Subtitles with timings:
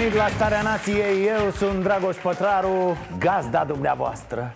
[0.00, 4.54] venit la Starea Nației, eu sunt Dragoș Pătraru, gazda dumneavoastră.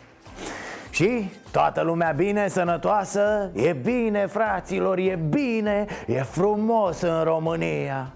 [0.90, 3.50] Și toată lumea bine, sănătoasă?
[3.54, 8.12] E bine, fraților, e bine, e frumos în România.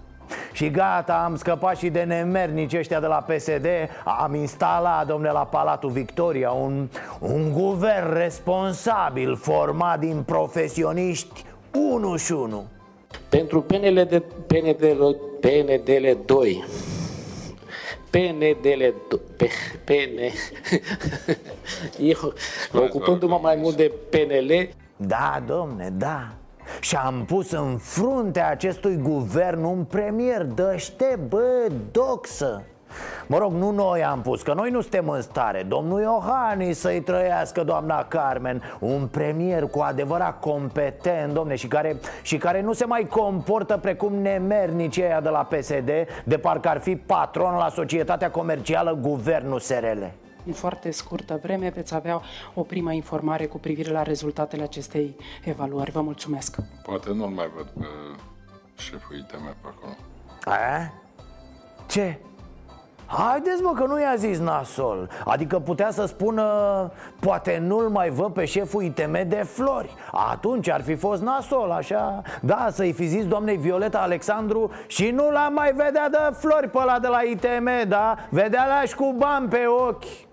[0.51, 3.65] Și gata, am scăpat și de nemernici ăștia de la PSD
[4.21, 6.87] Am instalat, domne, la Palatul Victoria un,
[7.19, 11.43] un guvern responsabil Format din profesioniști
[11.91, 12.63] unu și unu.
[13.29, 16.63] Pentru PNL de, PNDL, PNDL 2
[18.09, 18.83] PNDL
[19.83, 20.19] PN
[21.97, 22.33] Eu
[22.73, 26.33] ocupându-mă mai mult de PNL Da, domne, da.
[26.79, 32.63] Și am pus în fruntea acestui guvern un premier Dăște, bă, doxă
[33.27, 37.01] Mă rog, nu noi am pus, că noi nu suntem în stare Domnul Iohannis să-i
[37.01, 42.85] trăiască doamna Carmen Un premier cu adevărat competent, domne Și care, și care nu se
[42.85, 45.89] mai comportă precum nemernicii aia de la PSD
[46.23, 50.03] De parcă ar fi patron la societatea comercială Guvernul SRL
[50.45, 52.21] în foarte scurtă vreme veți avea
[52.53, 55.91] o primă informare cu privire la rezultatele acestei evaluări.
[55.91, 56.57] Vă mulțumesc.
[56.83, 57.85] Poate nu-l mai văd pe
[58.75, 59.95] șeful ITM pe acolo.
[60.43, 60.93] A?
[61.87, 62.19] Ce?
[63.11, 66.43] Haideți mă că nu i-a zis nasol Adică putea să spună
[67.19, 69.93] Poate nu-l mai văd pe șeful ITM de flori.
[70.11, 72.21] Atunci ar fi fost nasol, așa.
[72.41, 76.77] Da, să-i fi zis doamnei Violeta Alexandru Și nu l-am mai vedea de flori pe
[76.81, 78.15] ăla de la ITM, da?
[78.29, 80.28] Vedea la cu bani pe ochi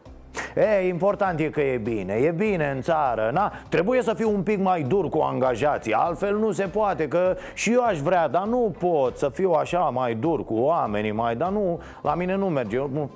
[0.55, 3.53] E, important e că e bine, e bine în țară, na?
[3.69, 7.73] Trebuie să fiu un pic mai dur cu angajații, altfel nu se poate, că și
[7.73, 11.51] eu aș vrea, dar nu pot să fiu așa mai dur cu oamenii, mai, dar
[11.51, 13.11] nu, la mine nu merge, nu.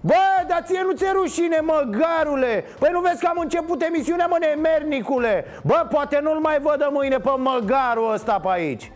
[0.00, 0.14] Bă,
[0.48, 5.44] dar ție nu ți-e rușine, măgarule Păi nu vezi că am început emisiunea, mă, nemernicule?
[5.62, 8.92] Bă, poate nu-l mai văd mâine pe măgarul ăsta pe aici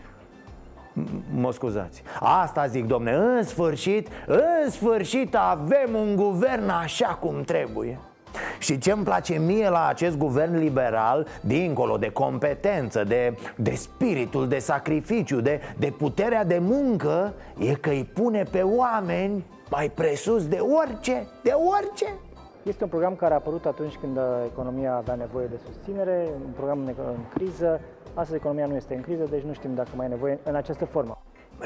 [1.35, 7.99] Mă scuzați Asta zic, domne, în sfârșit, în sfârșit avem un guvern așa cum trebuie
[8.59, 14.47] și ce îmi place mie la acest guvern liberal, dincolo de competență, de, de spiritul
[14.47, 20.47] de sacrificiu, de, de puterea de muncă, e că îi pune pe oameni mai presus
[20.47, 22.05] de orice, de orice.
[22.63, 26.79] Este un program care a apărut atunci când economia avea nevoie de susținere, un program
[26.79, 27.79] în, în criză,
[28.13, 30.85] Astăzi economia nu este în criză, deci nu știm dacă mai e nevoie în această
[30.85, 31.17] formă.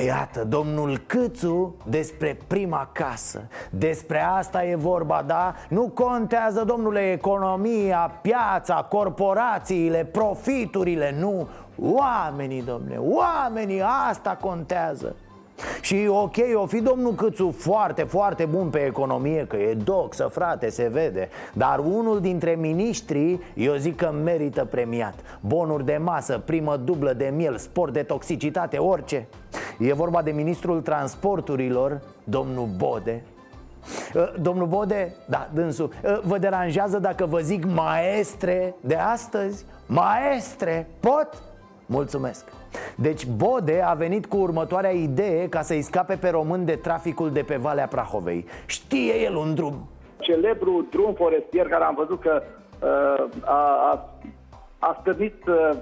[0.05, 5.53] Iată, domnul Câțu despre prima casă Despre asta e vorba, da?
[5.69, 11.47] Nu contează, domnule, economia, piața, corporațiile, profiturile, nu
[11.81, 15.15] Oamenii, domnule, oamenii, asta contează
[15.81, 20.69] și ok, o fi domnul Câțu foarte, foarte bun pe economie Că e doxă, frate,
[20.69, 21.29] se vede.
[21.53, 25.13] Dar unul dintre miniștrii, eu zic că merită premiat.
[25.39, 29.27] Bonuri de masă, primă dublă de miel, sport de toxicitate, orice.
[29.79, 33.23] E vorba de ministrul transporturilor, domnul Bode.
[34.15, 39.65] Ă, Domnul Bode, da, dânsul ă, Vă deranjează dacă vă zic maestre de astăzi?
[39.85, 41.43] Maestre, pot?
[41.85, 42.56] Mulțumesc
[42.95, 47.41] deci Bode a venit cu următoarea idee ca să-i scape pe român de traficul de
[47.41, 48.45] pe Valea Prahovei.
[48.65, 49.89] Știe el un drum.
[50.19, 52.43] Celebru drum forestier care am văzut că
[52.81, 54.09] uh, a, a,
[54.79, 55.77] a stârnit uh,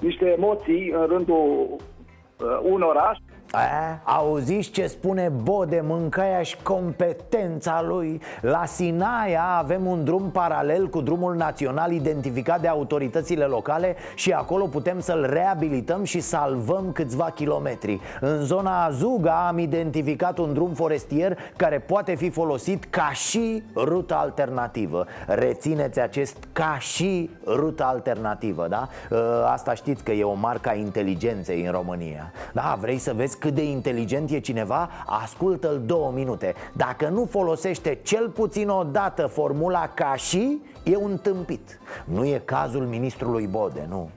[0.00, 3.14] niște emoții în rândul uh, unora
[3.54, 8.20] a, auziți ce spune Bode, mâncaia și competența lui.
[8.40, 14.66] La Sinaia avem un drum paralel cu drumul național identificat de autoritățile locale Și acolo
[14.66, 18.00] putem să-l reabilităm și salvăm câțiva kilometri.
[18.20, 24.14] În zona Azuga am identificat un drum forestier care poate fi folosit ca și rută
[24.14, 25.06] alternativă.
[25.26, 28.88] Rețineți acest ca și rută alternativă, da?
[29.10, 32.32] Ă, asta știți că e o marca inteligenței în România.
[32.52, 36.54] Da, vrei să vezi cât de inteligent e cineva, ascultă-l două minute.
[36.72, 41.78] Dacă nu folosește cel puțin o dată formula ca și, e un tâmpit.
[42.04, 44.08] Nu e cazul ministrului Bode, nu.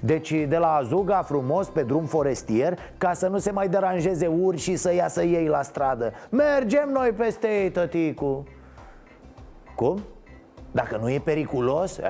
[0.00, 4.76] Deci de la Azuga frumos pe drum forestier Ca să nu se mai deranjeze urși
[4.76, 6.12] să iasă ei la stradă.
[6.28, 8.44] Mergem noi peste ei, tăticu
[9.74, 10.00] Cum?
[10.76, 12.04] Dacă nu e periculos, e,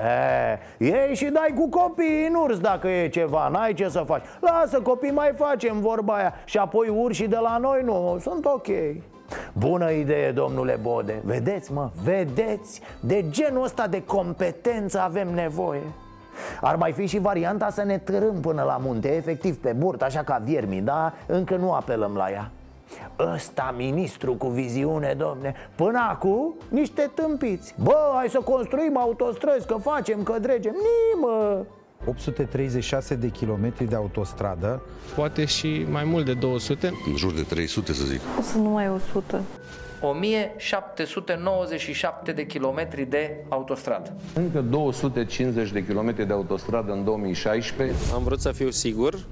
[0.77, 4.23] iei și dai cu copiii în urs dacă e ceva, n-ai ce să faci.
[4.39, 6.33] Lasă copii, mai facem vorba aia.
[6.45, 8.67] Și apoi urși de la noi, nu, sunt ok.
[9.53, 11.21] Bună idee, domnule Bode.
[11.23, 12.81] Vedeți, mă, vedeți?
[12.99, 15.83] De genul ăsta de competență avem nevoie.
[16.61, 20.23] Ar mai fi și varianta să ne târâm până la munte, efectiv pe burt, așa
[20.23, 22.51] ca viermi, dar încă nu apelăm la ea
[23.19, 27.75] Ăsta ministru cu viziune, domne Până acum, niște tâmpiți.
[27.83, 30.73] Bă, hai să construim autostrăzi, că facem, că dregem.
[30.73, 31.65] Nimă!
[32.05, 34.81] 836 de kilometri de autostradă.
[35.15, 38.21] Poate și mai mult de 200 În jur de 300 să zic.
[38.39, 39.41] O să numai 100
[40.01, 44.13] 1797 de kilometri de autostradă.
[44.33, 47.95] Încă 250 de kilometri de autostradă în 2016.
[48.13, 49.25] Am vrut să fiu sigur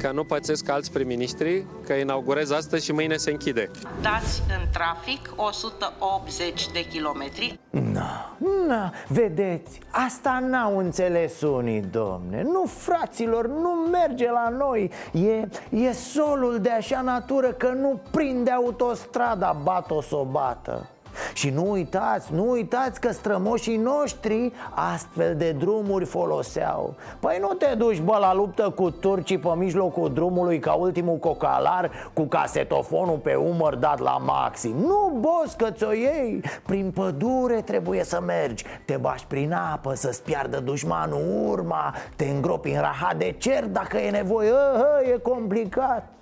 [0.00, 3.70] că nu pățesc alți prim-ministri, că inaugurez astăzi și mâine se închide.
[4.02, 7.58] Dați în trafic 180 de kilometri.
[7.70, 8.36] Na,
[8.66, 15.92] na, vedeți, asta n-au înțeles unii, domne Nu, fraților, nu merge la noi E, e
[15.92, 20.88] solul de așa natură că nu prinde autostrada bat-o s-o bată
[21.32, 26.94] și nu uitați, nu uitați că strămoșii noștri astfel de drumuri foloseau.
[27.20, 31.90] Păi nu te duci, bă, la luptă cu turcii pe mijlocul drumului ca ultimul cocalar
[32.12, 34.76] Cu casetofonul pe umăr dat la maxim.
[34.76, 38.64] Nu, boss, că ți-o iei Prin pădure trebuie să mergi.
[38.84, 43.96] Te bași prin apă să-ți piardă dușmanul urma Te îngropi în rahat de cer dacă
[43.96, 44.50] e nevoie.
[44.50, 46.19] Aha, E complicat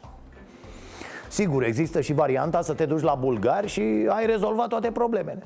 [1.29, 5.43] Sigur, există și varianta să te duci la bulgari și ai rezolvat toate problemele.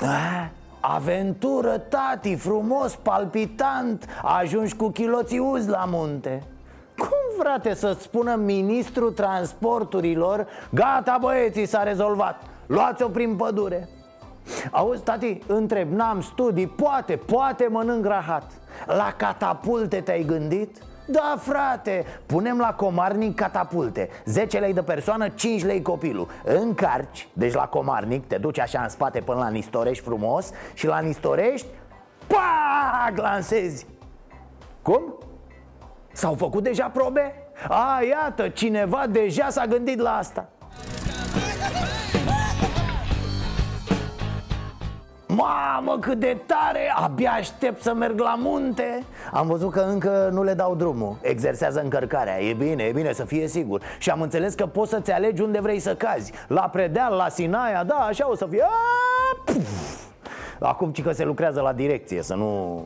[0.00, 0.48] Ah,
[0.80, 6.42] aventură, tati, frumos, palpitant Ajungi cu chiloții uzi la munte.
[6.98, 12.42] Cum, frate, să-ți spună ministrul transporturilor Gata, băieții, s-a rezolvat.
[12.66, 13.88] Luați-o prin pădure
[14.70, 18.52] Auzi, tati, întreb, n-am studii, poate, poate mănânc rahat
[18.86, 20.78] La catapulte te-ai gândit?
[21.06, 27.52] Da, frate, punem la comarnic catapulte 10 lei de persoană, 5 lei copilul Încarci, deci
[27.52, 31.66] la comarnic, te duci așa în spate până la Nistorești frumos Și la Nistorești,
[32.26, 33.86] pa, glansezi
[34.82, 35.14] Cum?
[36.12, 37.34] S-au făcut deja probe?
[37.68, 40.48] A, iată, cineva deja s-a gândit la asta
[45.40, 46.92] Mamă, cât de tare!
[46.94, 49.04] Abia aștept să merg la munte.
[49.32, 51.16] Am văzut că încă nu le dau drumul.
[51.20, 52.40] Exersează încărcarea.
[52.40, 53.82] E bine, e bine să fie sigur.
[53.98, 56.32] Și am înțeles că poți să-ți alegi unde vrei să cazi.
[56.48, 58.64] La Predeal, la Sinaia, da, așa o să fie.
[60.58, 62.82] Acum ci că se lucrează la direcție, să nu...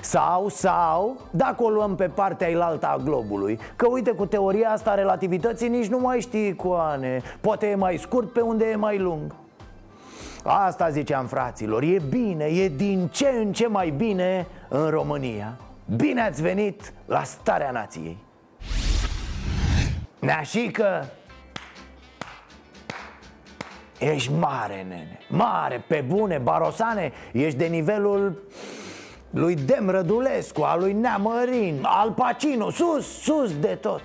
[0.00, 4.90] Sau, sau, dacă o luăm pe partea ilaltă a globului Că uite, cu teoria asta
[4.90, 7.22] a relativității nici nu mai știi, Coane.
[7.40, 9.34] Poate e mai scurt pe unde e mai lung
[10.42, 15.56] Asta ziceam fraților, e bine, e din ce în ce mai bine în România.
[15.96, 18.18] Bine ați venit la starea nației.
[20.18, 21.06] Neașică!
[23.98, 28.42] Ești mare, nene, mare, pe bune, barosane Ești de nivelul
[29.30, 34.02] lui Dem Rădulescu, al lui Neamărin, al Pacino, sus, sus de tot.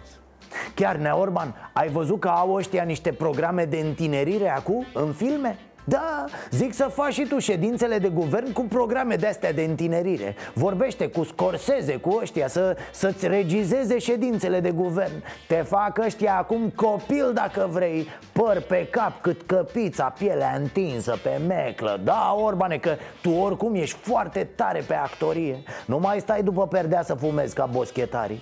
[0.75, 5.59] Chiar, Nea Orban, ai văzut că au ăștia niște programe de întinerire acum, în filme?
[5.89, 10.35] Da, zic să faci și tu ședințele de guvern cu programe de-astea de întinerire.
[10.53, 15.23] Vorbește cu Scorsese, cu ăștia, să, să-ți regizeze ședințele de guvern.
[15.47, 18.07] Te fac ăștia acum copil dacă vrei.
[18.31, 21.99] Păr pe cap cât căpița, pielea întinsă pe meclă.
[22.03, 25.63] Da, Orbane, că tu oricum ești foarte tare pe actorie.
[25.85, 28.41] Nu mai stai după perdea să fumezi ca boschetarii.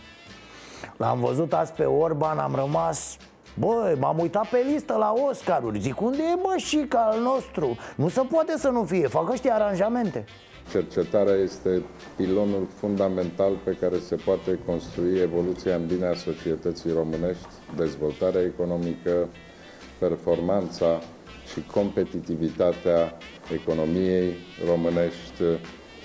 [0.97, 3.17] L-am văzut azi pe Orban, am rămas
[3.59, 5.79] Băi, m-am uitat pe listă la Oscaruri.
[5.79, 7.77] Zic, unde e bă și al nostru?
[7.95, 10.25] Nu se poate să nu fie, fac ăștia aranjamente.
[10.71, 11.81] Cercetarea este
[12.15, 19.29] pilonul fundamental pe care se poate construi evoluția în bine a societății românești, dezvoltarea economică,
[19.99, 20.99] performanța
[21.53, 23.17] și competitivitatea
[23.53, 24.33] economiei
[24.67, 25.41] românești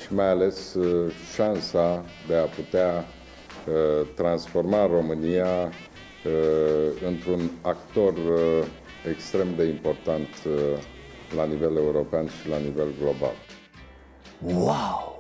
[0.02, 3.04] și mai ales uh, șansa de a putea
[3.68, 5.89] uh, transforma România Uh,
[7.06, 8.66] într-un actor uh,
[9.10, 10.52] extrem de important uh,
[11.36, 13.34] la nivel european și la nivel global.
[14.38, 15.18] Wow!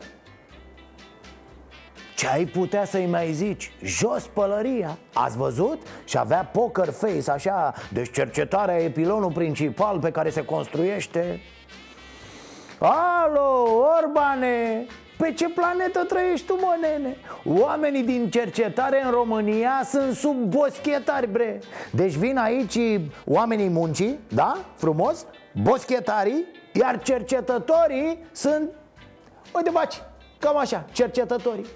[2.16, 3.72] Ce ai putea să-i mai zici?
[3.82, 5.82] Jos pălăria Ați văzut?
[6.04, 11.40] Și avea poker face așa Deci cercetarea e pilonul principal pe care se construiește
[12.78, 13.64] Alo,
[13.98, 14.86] Orbane
[15.20, 17.16] Pe ce planetă trăiești tu, mă, nene?
[17.44, 21.60] Oamenii din cercetare în România sunt sub boschetari, bre
[21.90, 22.78] Deci vin aici
[23.26, 24.56] oamenii muncii, da?
[24.74, 25.26] Frumos?
[25.62, 28.70] Boschetarii Iar cercetătorii sunt
[29.54, 30.02] Uite, baci,
[30.38, 31.66] cam așa, cercetătorii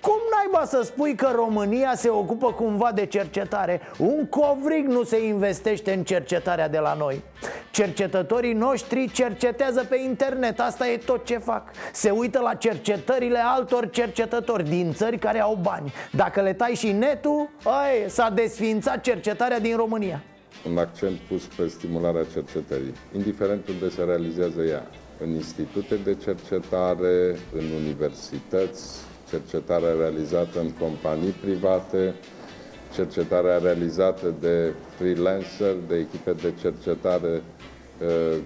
[0.00, 3.80] cum naiba să spui că România se ocupă cumva de cercetare?
[3.98, 7.22] Un covrig nu se investește în cercetarea de la noi
[7.76, 11.70] Cercetătorii noștri cercetează pe internet, asta e tot ce fac.
[11.92, 15.92] Se uită la cercetările altor cercetători din țări care au bani.
[16.12, 20.22] Dacă le tai și netul, ai, s-a desfințat cercetarea din România.
[20.70, 24.86] Un accent pus pe stimularea cercetării, indiferent unde se realizează ea
[25.20, 32.14] în institute de cercetare, în universități, cercetarea realizată în companii private,
[32.94, 37.55] cercetarea realizată de freelancer, de echipe de cercetare uh,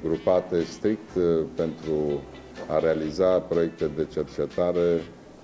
[0.03, 2.23] grupate strict uh, pentru
[2.69, 5.01] a realiza proiecte de cercetare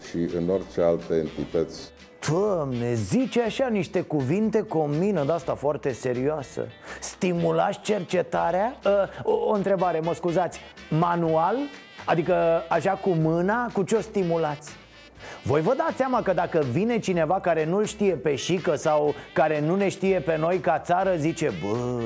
[0.08, 1.90] și în orice alte entități
[2.30, 6.66] Doamne, zice așa niște cuvinte cu o mină de asta foarte serioasă
[7.00, 8.76] Stimulați cercetarea?
[8.84, 10.60] Uh, o, o întrebare, mă scuzați
[10.90, 11.56] Manual?
[12.04, 13.70] Adică așa cu mâna?
[13.72, 14.72] Cu ce o stimulați?
[15.42, 19.60] Voi vă dați seama că dacă vine cineva care nu-l știe pe șică sau care
[19.60, 22.00] nu ne știe pe noi ca țară Zice, bă,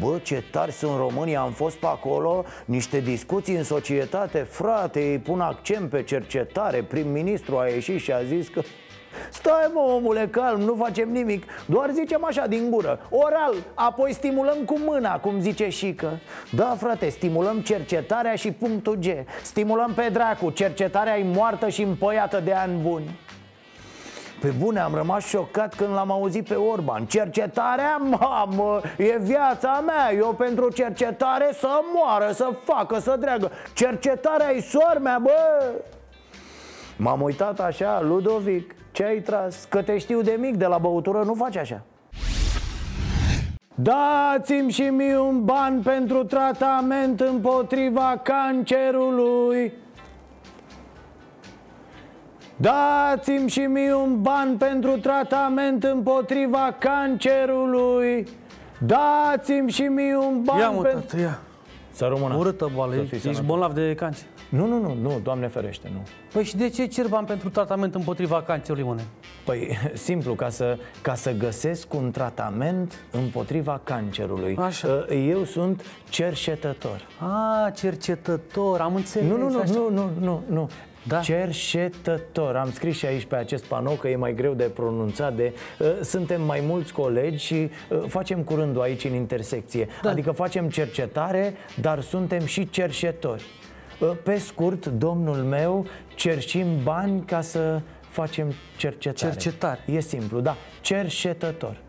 [0.00, 5.18] bă, ce tari sunt România, am fost pe acolo Niște discuții în societate, frate, îi
[5.18, 8.62] pun accent pe cercetare Prim-ministru a ieșit și a zis că
[9.30, 11.44] Stai mă omule, calm, nu facem nimic.
[11.66, 13.00] Doar zicem așa din gură.
[13.10, 16.18] Oral, apoi stimulăm cu mâna, cum zice Șică.
[16.50, 19.04] Da frate, stimulăm cercetarea și punctul G.
[19.42, 23.18] Stimulăm pe dracu, cercetarea e moartă și împăiată de ani buni.
[24.40, 27.04] Pe bune, am rămas șocat când l-am auzit pe Orban.
[27.06, 30.14] Cercetarea, mamă, e viața mea.
[30.14, 33.50] Eu pentru cercetare să moară, să facă, să dreagă.
[33.74, 35.62] Cercetarea e sor mea, bă!
[36.96, 39.64] M-am uitat așa, Ludovic ce ai tras?
[39.68, 41.82] Că te știu de mic, de la băutură nu faci așa.
[43.74, 49.72] Dați-mi și mie un ban pentru tratament împotriva cancerului.
[52.56, 58.26] Dați-mi și mie un ban pentru tratament împotriva cancerului.
[58.86, 61.00] Dați-mi și mie un ban Ia mă, pentru...
[61.00, 61.38] tată, ia.
[61.90, 62.34] Să rămână.
[62.36, 63.46] Urâtă boală, Să ești, fii ești sănătos.
[63.46, 67.06] bolnav de cancer Nu, nu, nu, nu, Doamne ferește, nu Păi și de ce cer
[67.06, 69.02] bani pentru tratament împotriva cancerului, mâne?
[69.44, 75.06] Păi, simplu, ca să, ca să găsesc un tratament împotriva cancerului Așa.
[75.28, 79.72] Eu sunt cercetător A, cercetător, am înțeles Nu, nu, nu, așa.
[79.72, 80.68] nu, nu, nu, nu
[81.06, 81.18] Da.
[81.18, 85.52] Cercetător Am scris și aici pe acest panou că e mai greu de pronunțat de,
[85.78, 87.54] uh, Suntem mai mulți colegi și
[87.90, 90.10] uh, facem curândul aici în intersecție Da.
[90.10, 93.65] Adică facem cercetare, dar suntem și cerșetori Uh,
[94.22, 99.32] Pe scurt, domnul meu, cerșim bani ca să facem cercetare.
[99.32, 99.80] Cercetare.
[99.86, 101.80] E simplu, da, cerșetător.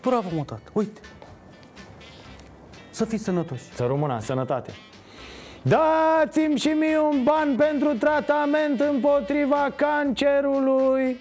[0.00, 1.00] Bravo, mă, tată, uite.
[2.90, 3.62] Să fiți sănătoși.
[3.62, 4.72] Să rămână în sănătate.
[5.62, 11.16] Dați-mi și mie un ban pentru tratament împotriva cancerului.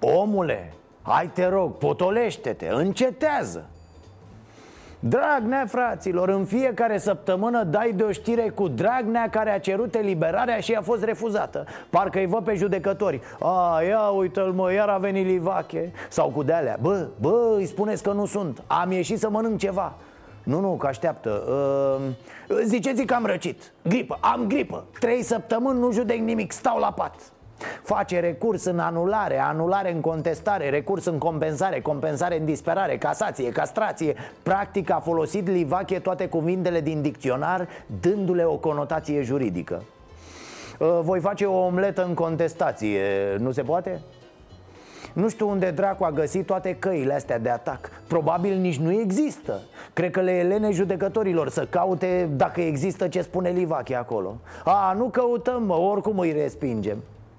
[0.00, 3.70] Omule, hai te rog, potolește-te, încetează
[5.08, 10.58] Dragnea, fraților, în fiecare săptămână dai de o știre cu Dragnea care a cerut eliberarea
[10.58, 11.64] și a fost refuzată.
[11.90, 13.20] Parcă îi văd pe judecători.
[13.40, 15.92] A, ia uite-l mă, iar a venit Livache.
[16.08, 16.78] Sau cu de-alea.
[16.80, 18.62] Bă, bă, îi spuneți că nu sunt.
[18.66, 19.94] Am ieșit să mănânc ceva.
[20.42, 21.42] Nu, nu, că așteaptă.
[22.48, 23.72] Uh, Ziceți că am răcit.
[23.82, 24.84] Gripă, am gripă.
[25.00, 27.14] Trei săptămâni nu judec nimic, stau la pat
[27.82, 34.14] Face recurs în anulare, anulare în contestare, recurs în compensare, compensare în disperare, casație, castrație.
[34.42, 37.68] Practic a folosit Livache toate cuvintele din dicționar
[38.00, 39.82] Dându-le o conotație juridică.
[40.78, 43.00] Uh, Voi face o omletă în contestație,
[43.38, 44.00] nu se poate?
[45.12, 47.90] Nu știu unde dracu a găsit toate căile astea de atac.
[48.06, 49.60] Probabil nici nu există.
[49.92, 54.36] Cred că le e lene judecătorilor să caute dacă există ce spune Livache acolo.
[54.64, 56.96] A, nu căutăm, mă, oricum îi respingem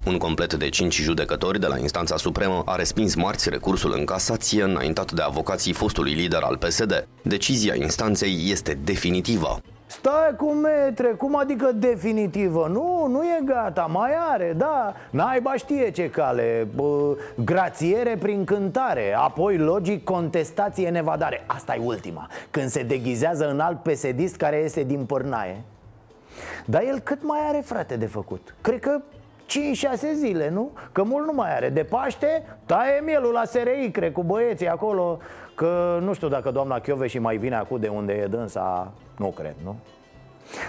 [0.07, 4.63] Un complet de cinci judecători de la instanța supremă a respins marți recursul în casație
[4.63, 7.07] înaintat de avocații fostului lider al PSD.
[7.21, 9.59] Decizia instanței este definitivă.
[9.85, 12.67] Stai cu metre, cum adică definitivă?
[12.71, 19.15] Nu, nu e gata, mai are, da Naiba știe ce cale Bă, Grațiere prin cântare
[19.17, 24.83] Apoi, logic, contestație nevadare asta e ultima Când se deghizează în alt pesedist care iese
[24.83, 25.61] din pârnaie
[26.65, 28.55] Dar el cât mai are, frate, de făcut?
[28.61, 29.01] Cred că
[29.47, 29.51] 5-6
[30.15, 30.71] zile, nu?
[30.91, 31.69] Că mult nu mai are.
[31.69, 35.19] De Paște, taie mielul la SRI, cred, cu băieții acolo
[35.55, 39.27] Că nu știu dacă doamna Chiove și mai vine acum de unde e dânsa Nu
[39.27, 39.75] cred, nu?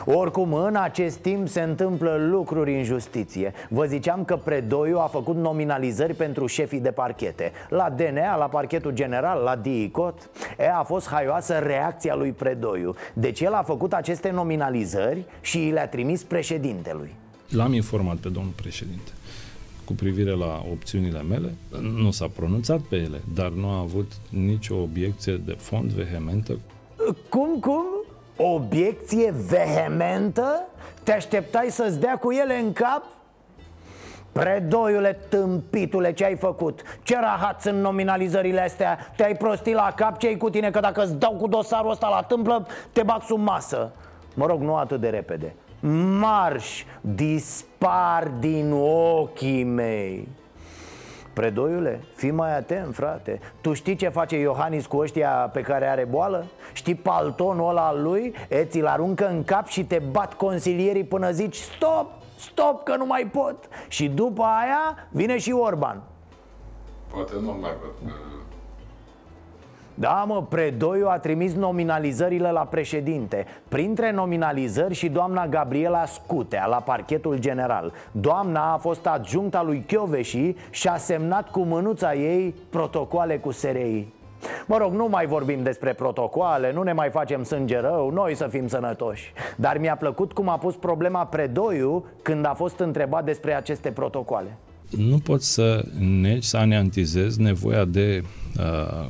[0.04, 3.52] Oricum, în acest timp se întâmplă lucruri în justiție.
[3.68, 7.52] Vă ziceam că Predoiu a făcut nominalizări pentru șefii de parchete.
[7.68, 12.94] La DNA, la parchetul general, la DICOT E, a fost haioasă reacția lui Predoiu.
[13.12, 17.14] Deci el a făcut aceste nominalizări și le-a trimis președintelui
[17.48, 19.10] L-am informat pe domnul președinte
[19.88, 21.54] cu privire la opțiunile mele.
[21.80, 26.58] Nu s-a pronunțat pe ele, dar nu a avut nicio obiecție de fond vehementă.
[27.28, 27.84] Cum, cum?
[28.36, 30.66] Obiecție vehementă?
[31.02, 33.02] Te așteptai să-ți dea cu ele în cap?
[34.32, 36.82] Predoiule, tâmpitule, ce ai făcut?
[37.02, 39.12] Ce rahat sunt nominalizările astea?
[39.16, 40.18] Te-ai prostit la cap?
[40.18, 40.70] ce cu tine?
[40.70, 43.92] Că dacă îți dau cu dosarul ăsta la tâmplă, te bag sub masă
[44.34, 50.28] Mă rog, nu atât de repede Marș, dispar din ochii mei
[51.32, 56.04] Predoiule, fii mai atent, frate Tu știi ce face Iohannis cu ăștia pe care are
[56.04, 56.44] boală?
[56.72, 58.34] Știi paltonul ăla al lui?
[58.48, 62.06] E, ți-l aruncă în cap și te bat consilierii până zici Stop,
[62.36, 66.02] stop că nu mai pot Și după aia vine și Orban
[67.12, 68.12] Poate nu mai văd
[69.98, 73.46] da, mă, Predoiu a trimis nominalizările la președinte.
[73.68, 77.92] Printre nominalizări și doamna Gabriela Scutea la parchetul general.
[78.12, 84.06] Doamna a fost adjuncta lui Chioveși și a semnat cu mânuța ei protocoale cu SRI
[84.66, 88.46] Mă rog, nu mai vorbim despre protocoale, nu ne mai facem sânge rău, noi să
[88.50, 89.32] fim sănătoși.
[89.56, 94.56] Dar mi-a plăcut cum a pus problema Predoiu când a fost întrebat despre aceste protocoale.
[94.96, 95.84] Nu pot să
[96.20, 98.22] negi, să aneantizezi nevoia de
[98.58, 99.08] uh,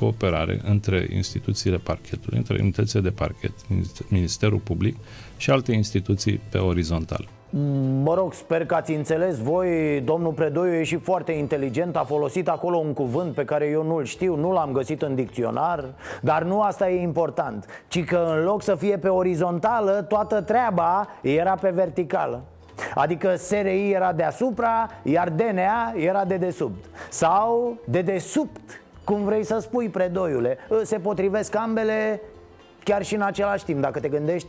[0.00, 3.52] cooperare între instituțiile parchetului, între unitățile de parchet,
[4.08, 4.96] Ministerul Public
[5.36, 7.28] și alte instituții pe orizontal.
[8.02, 12.48] Mă rog, sper că ați înțeles voi, domnul Predoiu e și foarte inteligent A folosit
[12.48, 15.84] acolo un cuvânt pe care eu nu-l știu, nu l-am găsit în dicționar
[16.22, 21.08] Dar nu asta e important Ci că în loc să fie pe orizontală, toată treaba
[21.22, 22.42] era pe verticală.
[22.94, 26.84] Adică SRI era deasupra, iar DNA era de desubt.
[27.08, 32.20] Sau de desubt cum vrei să spui, predoiule Se potrivesc ambele
[32.84, 34.48] chiar și în același timp, dacă te gândești?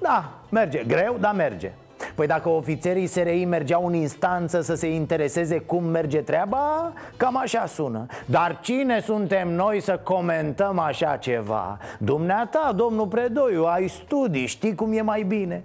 [0.00, 1.72] Da, merge, greu, dar merge.
[2.14, 7.66] Păi dacă ofițerii SRI mergeau în instanță să se intereseze cum merge treaba, cam așa
[7.66, 8.06] sună.
[8.26, 11.78] Dar cine suntem noi să comentăm așa ceva?
[11.98, 15.64] Dumneata, domnul Predoiu, ai studii, știi cum e mai bine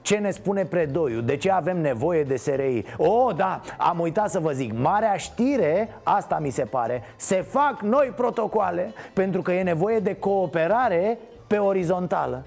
[0.00, 1.20] ce ne spune Predoiu?
[1.20, 2.84] De ce avem nevoie de SRI?
[2.96, 7.80] Oh, da, am uitat să vă zic Marea știre, asta mi se pare Se fac
[7.80, 12.44] noi protocoale Pentru că e nevoie de cooperare pe orizontală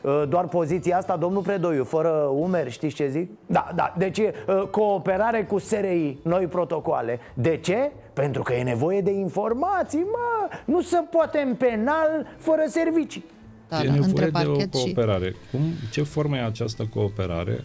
[0.00, 3.30] uh, doar poziția asta, domnul Predoiu, fără umeri, știți ce zic?
[3.46, 4.32] Da, da, deci uh,
[4.70, 7.90] cooperare cu SRI, noi protocoale De ce?
[8.12, 13.24] Pentru că e nevoie de informații, mă Nu se poate în penal fără servicii
[13.68, 15.28] da, e da, nevoie între de o cooperare.
[15.28, 15.50] Și...
[15.50, 17.64] Cum, ce formă e această cooperare?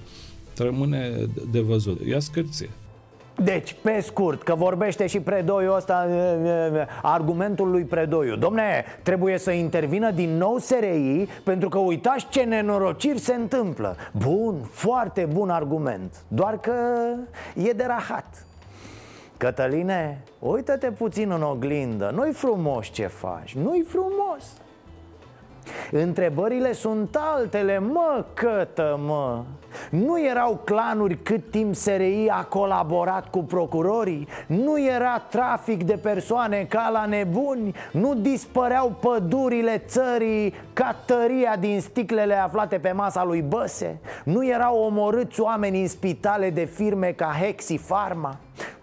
[0.58, 1.12] Rămâne
[1.52, 2.06] de văzut.
[2.06, 2.70] Ia scârție.
[3.36, 6.08] Deci, pe scurt, că vorbește și Predoiu ăsta,
[7.02, 13.20] argumentul lui Predoiu Domne, trebuie să intervină din nou SRI Pentru că uitați ce nenorociri
[13.20, 16.74] se întâmplă Bun, foarte bun argument Doar că
[17.56, 18.46] e de rahat
[19.38, 24.62] Cătăline, uită-te puțin în oglindă Nu-i frumos ce faci, nu-i frumos
[25.91, 29.43] Întrebările sunt altele, mă, cătă, mă
[29.89, 34.28] Nu erau clanuri cât timp SRI a colaborat cu procurorii?
[34.47, 37.76] Nu era trafic de persoane ca la nebuni?
[37.91, 43.99] Nu dispăreau pădurile țării ca tăria din sticlele aflate pe masa lui Băse?
[44.23, 48.38] Nu erau omorâți oameni în spitale de firme ca Hexi Pharma?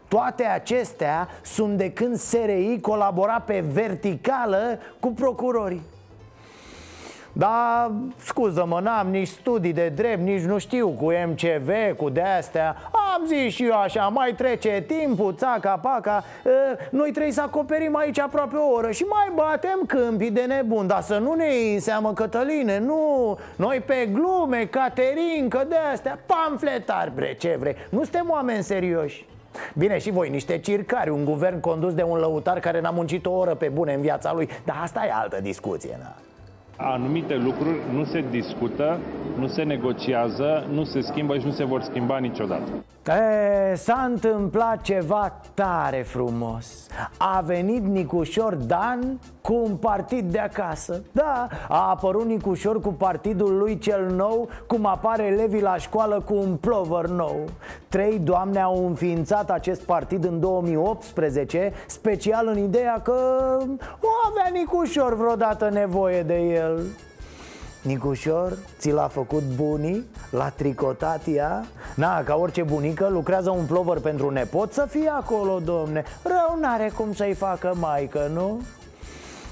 [0.08, 5.82] Toate acestea sunt de când SRI colabora pe verticală cu procurorii
[7.32, 7.90] dar,
[8.24, 12.76] scuză-mă, n-am nici studii de drept, nici nu știu cu MCV, cu de-astea.
[13.14, 16.24] Am zis și eu așa, mai trece timpul, țaca, paca.
[16.90, 20.86] Noi trebuie să acoperim aici aproape o oră și mai batem câmpii de nebun.
[20.86, 23.38] Dar să nu ne iei seamă, Cătăline, nu.
[23.56, 27.76] Noi pe glume, caterincă, de-astea, pamfletari, bre, ce vrei.
[27.90, 29.28] Nu suntem oameni serioși.
[29.74, 33.30] Bine, și voi, niște circari, un guvern condus de un lăutar care n-a muncit o
[33.30, 34.48] oră pe bune în viața lui.
[34.64, 36.14] Dar asta e altă discuție, na
[36.82, 38.98] anumite lucruri nu se discută,
[39.38, 42.70] nu se negociază, nu se schimbă și nu se vor schimba niciodată.
[43.06, 46.86] E, s-a întâmplat ceva tare frumos
[47.18, 53.59] A venit Nicușor Dan cu un partid de acasă Da, a apărut Nicușor cu partidul
[53.59, 57.38] lui cel nou Cum apare elevii la școală cu un plover nou
[57.88, 63.12] Trei doamne au înființat acest partid în 2018 Special în ideea că
[64.00, 66.83] o avea Nicușor vreodată nevoie de el
[67.83, 70.05] Nicușor, ți l-a făcut bunii?
[70.31, 71.64] L-a tricotat ea?
[71.94, 76.92] Na, ca orice bunică, lucrează un plover pentru nepot să fie acolo, domne Rău n-are
[76.96, 78.61] cum să-i facă maică, nu?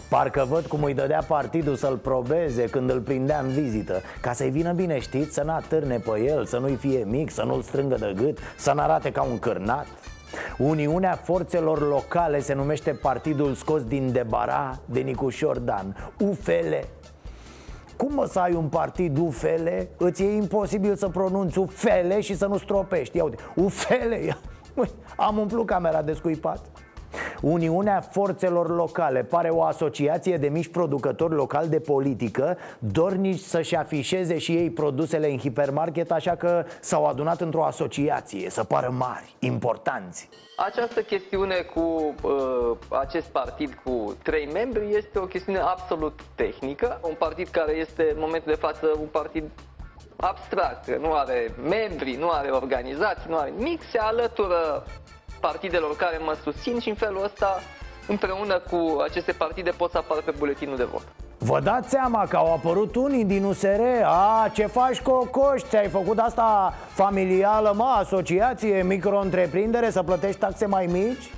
[0.09, 4.01] Parcă văd cum îi dădea partidul să-l probeze când îl prindea în vizită.
[4.21, 7.63] Ca să-i vină bine, știți, să n-atârne pe el, să nu-i fie mic, să nu-l
[7.63, 9.87] strângă de gât Să n-arate ca un cârnat.
[10.59, 16.11] Uniunea Forțelor Locale se numește partidul scos din debara de Nicușor Dan.
[16.19, 16.75] UFL
[17.97, 19.69] cum mă să ai un partid UFL?
[19.97, 23.17] Îți e imposibil să pronunți UFL și să nu stropești.
[23.17, 24.13] Ia uite, UFL,
[25.17, 26.61] am umplut camera de scuipat
[27.43, 34.39] Uniunea Forțelor Locale pare o asociație de mici producători locali de politică Dornici să-și afișeze
[34.39, 40.29] și ei produsele în hipermarket Așa că s-au adunat într-o asociație Să pară mari, importanți
[40.67, 47.01] această chestiune cu uh, acest partid cu trei membri este o chestiune absolut tehnică.
[47.03, 49.45] Un partid care este în momentul de față un partid
[50.17, 54.85] abstract, nu are membri, nu are organizații, nu are nimic, se alătură
[55.41, 57.61] partidelor care mă susțin și în felul ăsta
[58.07, 61.03] împreună cu aceste partide pot să apară pe buletinul de vot.
[61.39, 65.63] Vă dați seama că au apărut unii din USR A, ce faci cocoș?
[65.63, 71.31] Ți-ai făcut asta familială, mă, asociație, micro-întreprindere Să plătești taxe mai mici?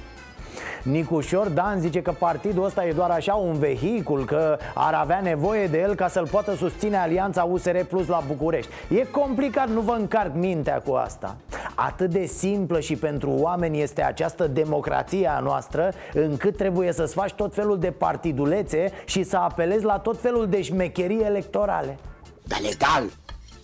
[0.83, 5.67] Nicușor Dan zice că partidul ăsta e doar așa un vehicul Că ar avea nevoie
[5.67, 8.71] de el ca să-l poată susține alianța USR Plus la București.
[8.89, 11.37] E complicat, nu vă încarc mintea cu asta.
[11.75, 17.33] Atât de simplă și pentru oameni este această democrație a noastră Încât trebuie să-ți faci
[17.33, 21.99] tot felul de partidulețe Și să apelezi la tot felul de șmecherii electorale.
[22.43, 23.05] Dar legal,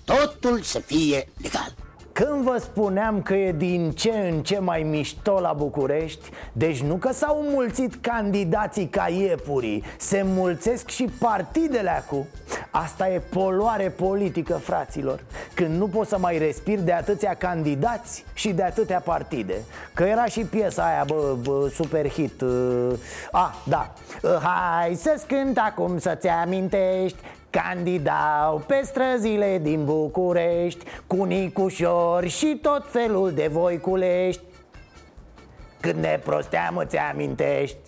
[0.05, 1.86] totul să fie legal
[2.17, 6.95] când vă spuneam că e din ce în ce mai mișto la București Deci nu
[6.95, 12.27] că s-au mulțit candidații ca iepurii Se mulțesc și partidele acu
[12.71, 15.25] Asta e poluare politică, fraților
[15.55, 19.55] Când nu poți să mai respiri de atâția candidați și de atâtea partide.
[19.95, 22.93] Că era și piesa aia, bă, bă super hit uh,
[23.31, 23.93] A, da.
[24.43, 27.19] Hai să-ți cânt acum să-ți amintești
[27.51, 34.43] Candidau pe străzile din București Cu nicușori și tot felul de voiculești.
[35.81, 37.79] Când ne prosteam îți amintești?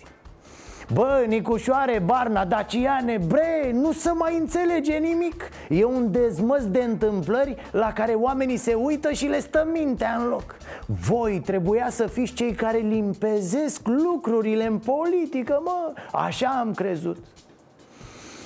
[0.93, 5.49] Bă, Nicușoare, Barna, Daciane, bre, nu se mai înțelege nimic.
[5.69, 10.27] E un dezmăs de întâmplări la care oamenii se uită și le stă mintea în
[10.27, 10.55] loc.
[10.85, 15.93] Voi trebuia să fiți cei care limpezesc lucrurile în politică, mă.
[16.11, 17.17] Așa am crezut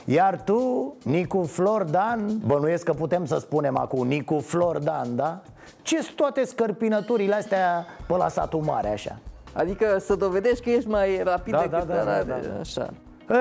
[0.05, 5.41] iar tu, Nicu Flordan, bănuiesc că putem să spunem acum Nicu Flordan, da?
[5.81, 9.17] ce sunt toate scărpinăturile astea pe la satul mare așa?
[9.53, 12.59] Adică să dovedești că ești mai rapid Da, decât da, da, era- da, da.
[12.59, 12.89] așa.
[13.29, 13.35] E,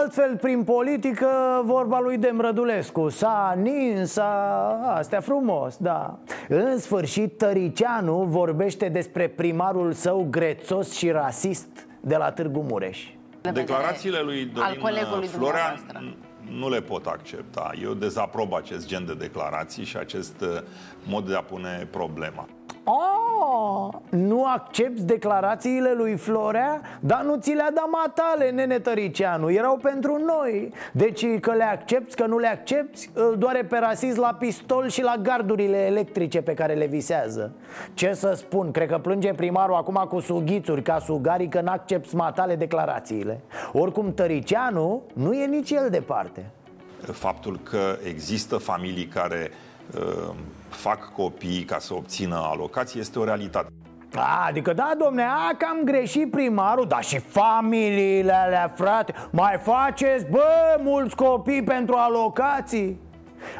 [0.00, 1.26] altfel, prin politică,
[1.64, 4.94] vorba lui Demrădulescu S-a nins, s-a...
[4.96, 11.66] astea frumos, da În sfârșit, Tăricianu vorbește despre primarul său grețos și rasist
[12.00, 13.13] de la Târgu Mureș
[13.52, 16.00] Declarațiile lui al Dorin colegului Florea dumneavoastră.
[16.00, 17.70] n- nu le pot accepta.
[17.82, 20.48] Eu dezaprob acest gen de declarații și acest uh,
[21.06, 22.48] mod de a pune problema.
[22.84, 26.80] Oh, nu accepti declarațiile lui Florea?
[27.00, 29.50] Dar nu ți le-a dat matale, nene Tăricianu.
[29.50, 30.72] Erau pentru noi.
[30.92, 35.02] Deci că le accepti, că nu le accepti Îl doare pe rasist la pistol și
[35.02, 37.52] la gardurile electrice pe care le visează.
[37.94, 42.56] Ce să spun, cred că plânge primarul acum cu sughițuri Ca sugarii că n-accepti matale
[42.56, 43.40] declarațiile.
[43.72, 46.50] Oricum Tăricianu nu e nici el departe.
[47.12, 49.50] Faptul că există familii care
[49.94, 50.34] uh,
[50.74, 53.68] fac copii ca să obțină alocații este o realitate.
[54.14, 59.60] A, adică da, domne, a, că am greșit primarul Dar și familiile alea, frate Mai
[59.62, 63.00] faceți, bă, mulți copii pentru alocații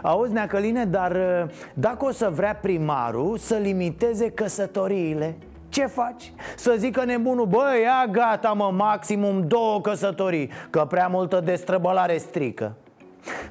[0.03, 5.37] Auzi, Neacăline, dar uh, dacă o să vrea primarul să limiteze căsătoriile
[5.69, 6.33] ce faci?
[6.57, 12.77] Să zică nebunul, bă, ia gata mă, maximum două căsătorii Că prea multă destrăbălare strică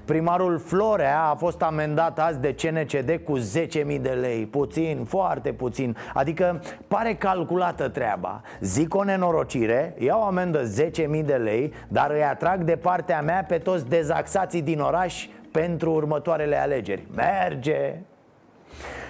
[0.06, 4.46] Primarul Florea a fost amendat azi de CNCD cu 10.000 de lei.
[4.46, 5.98] Puțin, foarte puțin.
[6.14, 8.42] Adică pare calculată treaba.
[8.62, 13.58] Zic o nenorocire, iau amendă 10.000 de lei Dar îi atrag de partea mea pe
[13.58, 17.08] toți dezaxații din oraș pentru următoarele alegeri.
[17.16, 17.96] Merge!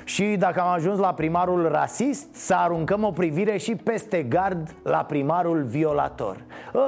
[0.04, 4.98] Și dacă am ajuns la primarul rasist, să aruncăm o privire și peste gard la
[4.98, 6.38] primarul violator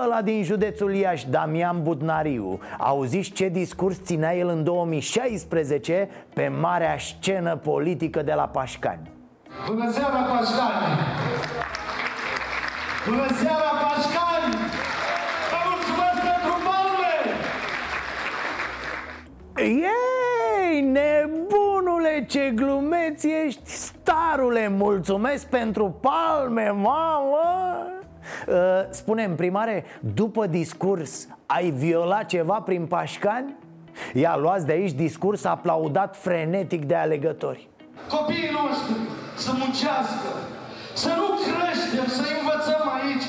[0.04, 6.98] Ăla din județul Iași, Damian Budnariu Auziți ce discurs ținea el în 2016 pe marea
[6.98, 9.14] scenă politică de la Pașcani
[9.68, 10.98] Bună seara, Pașcani!
[13.08, 14.56] Bună seara, Pașcani!
[15.52, 17.14] Vă mulțumesc pentru palme!
[19.56, 20.05] Ei,
[22.16, 27.78] nebunule, ce glumeț ești Starule, mulțumesc pentru palme, mamă
[28.48, 28.56] uh,
[28.90, 33.56] Spune-mi, primare, după discurs ai violat ceva prin pașcani?
[34.14, 37.70] Ia, luați de aici discurs aplaudat frenetic de alegători
[38.10, 38.96] Copiii noștri
[39.36, 40.30] să muncească,
[40.94, 43.28] să nu creștem, să învățăm aici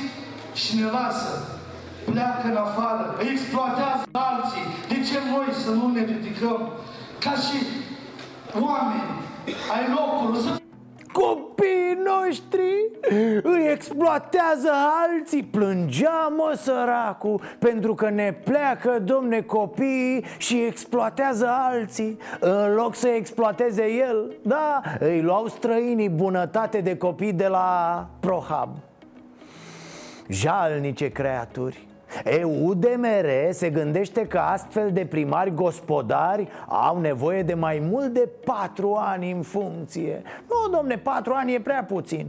[0.55, 1.57] și ne lasă
[2.11, 4.65] pleacă în afară, îi exploatează alții.
[4.89, 6.61] De ce noi să nu ne ridicăm
[7.19, 7.59] ca și
[8.55, 9.03] oameni
[9.73, 10.61] ai locului să
[11.13, 12.91] Copiii noștri
[13.43, 14.71] îi exploatează
[15.05, 22.95] alții Plângea mă săracu Pentru că ne pleacă, domne, copiii Și exploatează alții În loc
[22.95, 24.37] să exploateze el.
[24.43, 28.77] Da, îi luau străinii bunătate de copii de la Prohab.
[30.29, 31.86] Jalnice creaturi
[32.25, 38.29] E, UDMR se gândește că astfel de primari gospodari au nevoie de mai mult de
[38.45, 42.27] patru ani în funcție Nu, domne, patru ani e prea puțin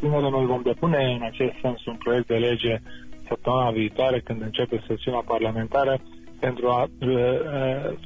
[0.00, 2.80] Bine, noi vom depune în acest sens un proiect de lege
[3.28, 5.98] săptămâna viitoare când începe sesiunea parlamentară
[6.40, 7.18] pentru a uh,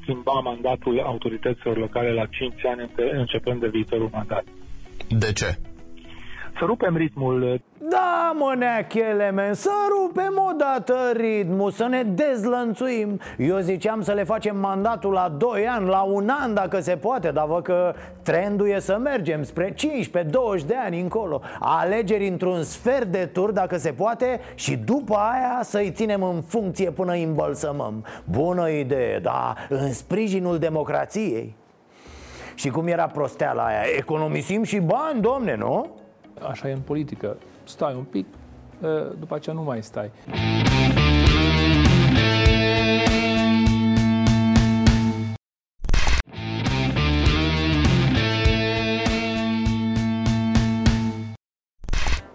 [0.01, 4.45] schimba mandatul autorităților locale la 5 ani începând de viitorul mandat.
[5.09, 5.59] De ce?
[6.59, 13.59] Să rupem ritmul da, mă, neachele, men, să rupem odată ritmul, să ne dezlănțuim Eu
[13.59, 17.47] ziceam să le facem mandatul la 2 ani, la un an dacă se poate Dar
[17.47, 19.77] văd că trendul e să mergem spre 15-20
[20.67, 25.91] de ani încolo Alegeri într-un sfert de tur dacă se poate Și după aia să-i
[25.91, 31.55] ținem în funcție până îi îmbălsămăm Bună idee, da, în sprijinul democrației
[32.55, 33.83] și cum era prosteala aia?
[33.97, 36.03] Economisim și bani, domne, nu?
[36.41, 38.27] Așa e în politică stai un pic,
[39.19, 40.11] după aceea nu mai stai.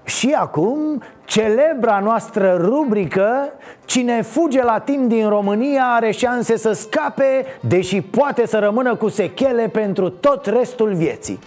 [0.05, 3.53] Și acum, celebra noastră rubrică
[3.85, 9.07] Cine fuge la timp din România are șanse să scape Deși poate să rămână cu
[9.07, 11.39] sechele pentru tot restul vieții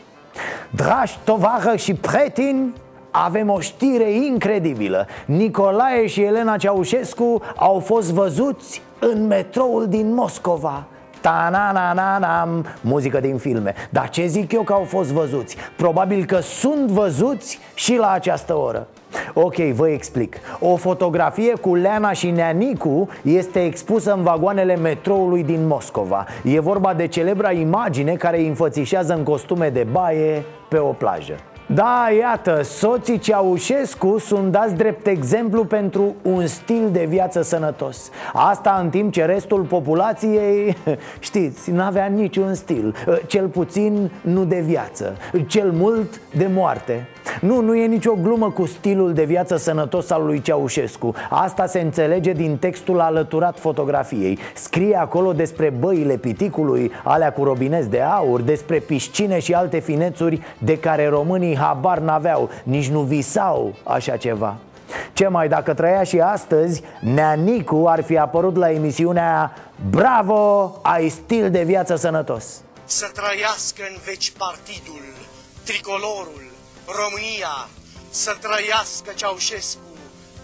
[0.70, 2.72] Dragi tovară și pretini
[3.10, 5.06] avem o știre incredibilă.
[5.24, 10.84] Nicolae și Elena Ceaușescu au fost văzuți în metroul din Moscova.
[11.20, 12.48] Ta na na na na
[12.80, 13.74] muzică din filme.
[13.90, 15.56] Dar ce zic eu că au fost văzuți?
[15.76, 18.86] Probabil că sunt văzuți și la această oră
[19.34, 20.36] Ok, vă explic.
[20.60, 26.26] O fotografie cu Leana și Neanicu este expusă în vagoanele metroului din Moscova.
[26.44, 31.34] E vorba de celebra imagine care îi înfățișează în costume de baie pe o plajă.
[31.74, 38.10] Da, iată, soții Ceaușescu sunt dați drept exemplu pentru un stil de viață sănătos.
[38.32, 40.76] Asta în timp ce restul populației,
[41.18, 42.94] știți, n-avea niciun stil.
[43.26, 47.06] Cel puțin nu de viață, cel mult de moarte
[47.40, 51.14] nu, nu e nicio glumă cu stilul de viață sănătos al lui Ceaușescu.
[51.30, 54.38] Asta se înțelege din textul alăturat fotografiei.
[54.54, 60.40] Scrie acolo despre băile piticului, alea cu robineți de aur Despre piscine și alte finețuri
[60.58, 64.56] de care românii habar n-aveau Nici nu visau așa ceva.
[65.12, 69.52] Ce mai dacă trăia și astăzi, Neanicu ar fi apărut la emisiunea
[69.90, 72.60] Bravo, ai stil de viață sănătos.
[72.84, 75.02] Să trăiască în veci partidul,
[75.64, 76.51] tricolorul,
[77.02, 77.68] România,
[78.10, 79.80] să trăiască Ceaușescu,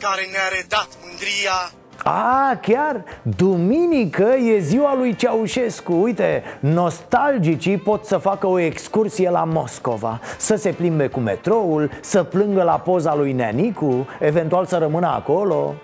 [0.00, 1.72] care ne-a redat mândria.
[2.04, 5.92] A, chiar, duminică e ziua lui Ceaușescu.
[5.92, 12.22] Uite, nostalgicii pot să facă o excursie la Moscova Să se plimbe cu metroul, să
[12.22, 15.74] plângă la poza lui Neanicu Eventual să rămână acolo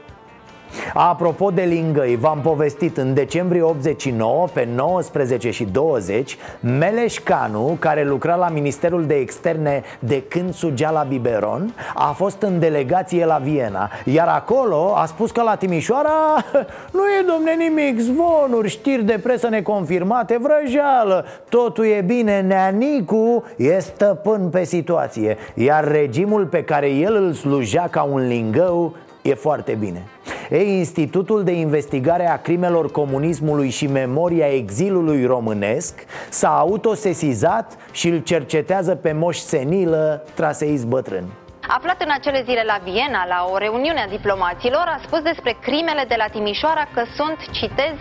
[0.95, 8.05] Apropo de lingăi, v-am povestit în decembrie 89, pe 19 și 20 Meleș Canu, care
[8.05, 13.41] lucra la Ministerul de Externe de când sugea la biberon A fost în delegație la
[13.43, 13.91] Viena.
[14.05, 16.45] Iar acolo a spus că la Timișoara
[16.97, 21.25] nu e domne nimic Zvonuri, știri de presă neconfirmate, vrăjeală.
[21.49, 25.37] Totul e bine, Neanicu e stăpân pe situație.
[25.55, 30.03] Iar regimul pe care el îl slujea ca un lingău e foarte bine
[30.50, 38.18] ei, Institutul de Investigare a Crimelor Comunismului și Memoria Exilului Românesc s-a autosesizat și îl
[38.18, 41.24] cercetează pe moș senilă, traseist bătrân.
[41.68, 46.05] Aflat în acele zile la Viena, la o reuniune a diplomaților, a spus despre crimele
[46.09, 47.94] de la Timișoara că sunt, citez,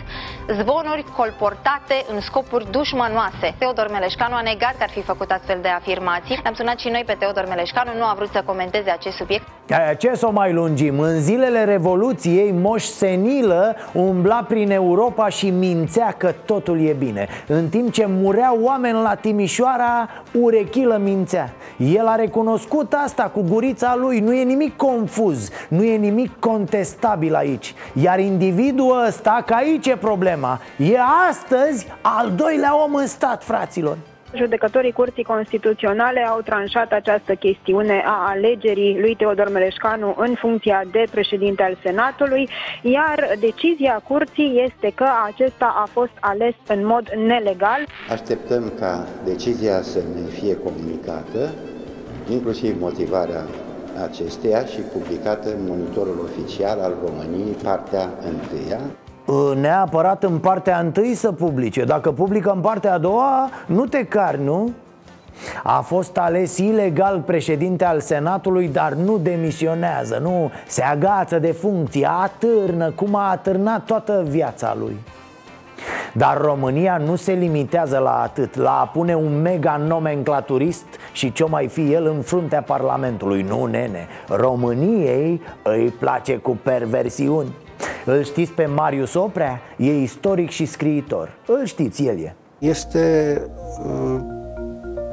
[0.47, 3.56] zvonuri colportate în scopuri dușmanoase.
[3.58, 6.39] Teodor Meleșcanu a negat că ar fi făcut astfel de afirmații.
[6.43, 9.47] Am sunat și noi pe Teodor Meleșcanu, nu a vrut să comenteze acest subiect.
[9.97, 10.99] Ce să o mai lungim?
[10.99, 17.69] În zilele Revoluției, Moș Senilă umbla prin Europa și mințea că totul e bine În
[17.69, 24.20] timp ce mureau oameni la Timișoara, urechilă mințea El a recunoscut asta cu gurița lui,
[24.20, 27.74] nu e nimic confuz, nu e nimic contestabil aici.
[27.94, 30.98] Iar individul ăsta, că aici e problema, e
[31.30, 33.98] astăzi al doilea om în stat, fraților.
[34.36, 41.04] Judecătorii Curții Constituționale au tranșat această chestiune a alegerii lui Teodor Meleșcanu în funcția de
[41.12, 42.50] președinte al Senatului,
[42.82, 47.82] iar decizia Curții este că acesta a fost ales în mod nelegal.
[48.12, 51.54] Așteptăm ca decizia să ne fie comunicată,
[52.30, 53.44] inclusiv motivarea
[54.04, 58.80] acesteia și publicată în monitorul oficial al României, partea întâia.
[59.28, 64.04] Ă, neapărat în partea întâi să publice Dacă publică în partea a doua, nu te
[64.06, 64.72] cari, nu?
[65.64, 72.10] A fost ales ilegal președinte al Senatului, dar nu demisionează, nu se agață de funcție,
[72.22, 74.96] atârnă, cum a atârnat toată viața lui.
[76.13, 81.45] Dar România nu se limitează la atât, la a pune un mega nomenclaturist și ce
[81.45, 83.41] mai fi el în fruntea Parlamentului.
[83.41, 87.56] Nu, nene, României îi place cu perversiuni.
[88.06, 89.60] Îl știți pe Marius Oprea?
[89.78, 93.41] E istoric și scriitor Îl știți, el e Este
[93.86, 94.33] uh,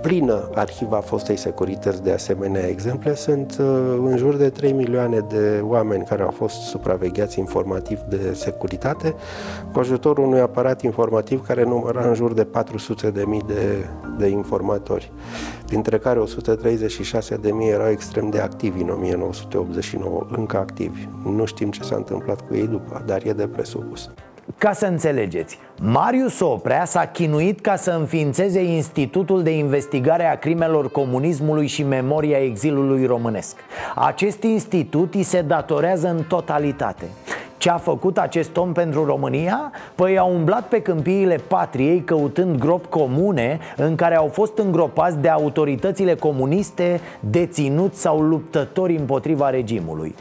[0.03, 3.15] plină arhiva fostei securități de asemenea exemple.
[3.15, 3.67] Sunt uh,
[4.05, 9.15] în jur de 3 milioane de oameni care au fost supravegheați informativ de securitate,
[9.73, 13.87] cu ajutorul unui aparat informativ care număra în jur de 400 de mii de,
[14.19, 15.13] de informatori,
[15.67, 21.09] dintre care 136 de mii erau extrem de activi în 1989, încă activi.
[21.25, 24.11] Nu știm ce s-a întâmplat cu ei după, dar e de presupus.
[24.59, 30.91] Ca să înțelegeți, Marius Oprea s-a chinuit ca să înființeze Institutul de Investigare a Crimelor
[30.91, 33.57] Comunismului și Memoria Exilului Românesc.
[33.95, 37.05] Acest institut îi se datorează în totalitate.
[37.57, 39.73] Ce a făcut acest om pentru România?
[39.95, 45.29] Păi a umblat pe câmpiile patriei căutând gropi comune în care au fost îngropați de
[45.29, 50.15] autoritățile comuniste, deținuți sau luptători împotriva regimului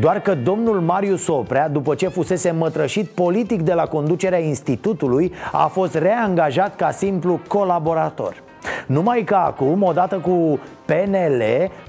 [0.00, 5.66] doar că domnul Marius Oprea, după ce fusese mătrășit politic de la conducerea institutului, a
[5.66, 8.42] fost reangajat ca simplu colaborator.
[8.86, 11.42] Numai că acum, odată cu PNL,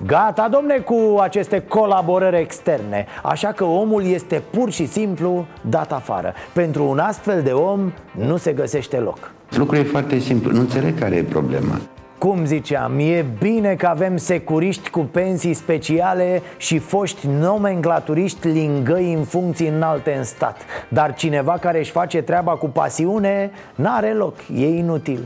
[0.06, 3.06] gata domne cu aceste colaborări externe.
[3.24, 6.34] Așa că omul este pur și simplu dat afară.
[6.54, 7.92] Pentru un astfel de om
[8.28, 9.32] nu se găsește loc.
[9.50, 11.80] Lucrul e foarte simplu, nu înțeleg care e problema
[12.20, 19.24] cum ziceam, e bine că avem securiști cu pensii speciale și foști nomenclaturiști lingăi în
[19.24, 20.62] funcții înalte în stat.
[20.90, 25.26] Dar cineva care își face treaba cu pasiune, n-are loc, e inutil.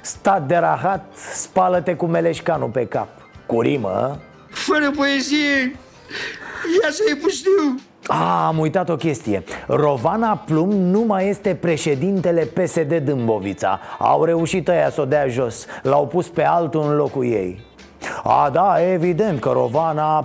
[0.00, 1.04] Stat de rahat,
[1.34, 3.08] spală-te cu meleșcanul pe cap.
[3.46, 4.18] Cu rimă
[4.50, 5.76] Fără poezie,
[6.82, 7.74] ia să-i pustiu
[8.06, 9.44] a, am uitat o chestie.
[9.66, 13.80] Rovana Plum nu mai este președintele PSD Dâmbovița.
[13.98, 15.66] Au reușit ăia să o dea jos.
[15.82, 17.64] L-au pus pe altul în locul ei.
[18.22, 20.24] A, da, evident că Rovana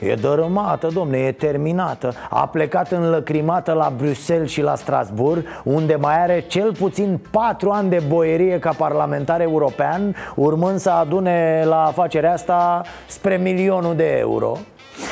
[0.00, 2.12] E dărâmată, domne, e terminată.
[2.30, 7.88] A plecat înlăcrimată la Bruxelles și la Strasbourg Unde mai are cel puțin patru ani
[7.88, 14.56] de boierie ca parlamentar european Urmând să adune la afacerea asta spre milionul de euro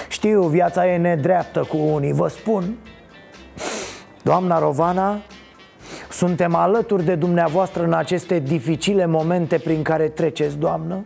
[0.08, 2.76] știu, viața e nedreaptă cu unii, vă spun.
[4.22, 5.20] Doamna Rovana,
[6.10, 11.04] suntem alături de dumneavoastră în aceste dificile momente prin care treceți, doamnă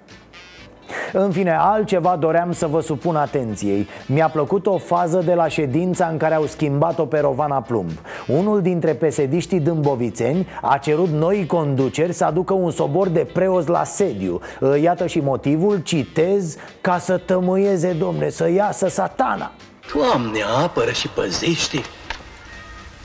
[1.12, 3.88] în fine, altceva doream să vă supun atenției.
[4.06, 7.90] Mi-a plăcut o fază de la ședința în care au schimbat-o pe Rovana Plumb.
[8.26, 13.84] Unul dintre pesediștii dâmbovițeni a cerut noi conduceri să aducă un sobor de preoți la
[13.84, 14.40] sediu.
[14.80, 19.52] Iată și motivul, citez, ca să tămâieze, domne, să iasă satana.
[19.94, 21.78] Doamne, apără și păzește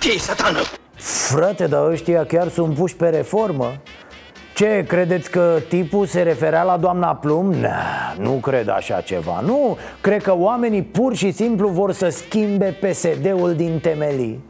[0.04, 0.60] ce satană?
[0.96, 3.74] Frate, dar ăștia chiar sunt puși pe reformă
[4.54, 7.52] ce, credeți că tipul se referea la doamna Plum?
[7.52, 12.78] Nah, nu cred așa ceva Nu, cred că oamenii pur și simplu vor să schimbe
[12.82, 14.44] PSD-ul din temelii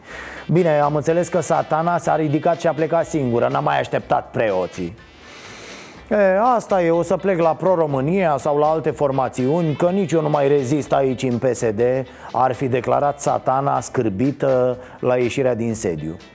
[0.52, 4.96] Bine, am înțeles că satana s-a ridicat și a plecat singură N-a mai așteptat preoții
[6.10, 10.22] E, asta e, o să plec la Pro-România sau la alte formațiuni Că nici eu
[10.22, 11.82] nu mai rezist aici în PSD
[12.32, 16.33] Ar fi declarat satana scârbită la ieșirea din sediu Bă, Noriașuri, bă!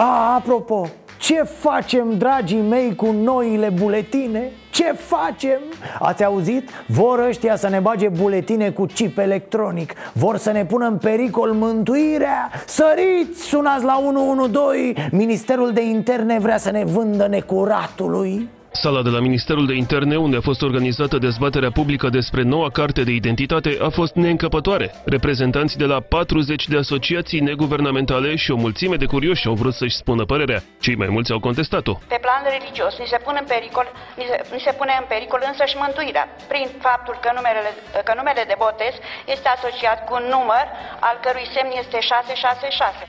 [0.00, 0.88] A, apropo,
[1.18, 4.50] ce facem, dragii mei, cu noile buletine?
[4.70, 5.60] Ce facem?
[5.98, 6.70] Ați auzit?
[6.86, 11.52] Vor ăștia să ne bage buletine cu chip electronic Vor să ne pună în pericol
[11.52, 19.08] mântuirea Săriți, sunați la 112 Ministerul de Interne vrea să ne vândă necuratului Sala de
[19.08, 23.70] la Ministerul de Interne, unde a fost organizată dezbaterea publică despre noua carte de identitate,
[23.80, 24.94] a fost neîncăpătoare.
[25.04, 29.96] Reprezentanți de la 40 de asociații neguvernamentale și o mulțime de curioși au vrut să-și
[29.96, 30.62] spună părerea.
[30.80, 31.94] Cei mai mulți au contestat-o.
[32.08, 33.86] Pe plan religios, ni se pune în pericol,
[34.20, 37.70] ni se, ni se pune în pericol însăși mântuirea, prin faptul că numele,
[38.06, 38.94] că numele de botez
[39.34, 40.64] este asociat cu un număr
[41.08, 43.08] al cărui semn este 666.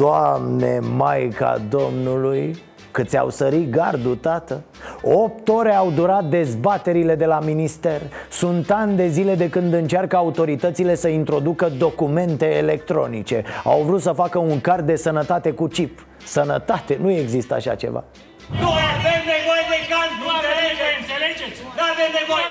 [0.00, 2.46] Doamne, Maica Domnului,
[2.96, 4.62] Cât ți-au sărit gardul, tată?
[5.02, 10.16] Opt ore au durat dezbaterile de la minister Sunt ani de zile de când încearcă
[10.16, 16.06] autoritățile să introducă documente electronice Au vrut să facă un card de sănătate cu chip
[16.24, 18.04] Sănătate, nu există așa ceva
[18.60, 21.60] Nu avem nevoie de card, nu înțelegeți, înțelegeți?
[21.76, 22.46] Nu avem nevoie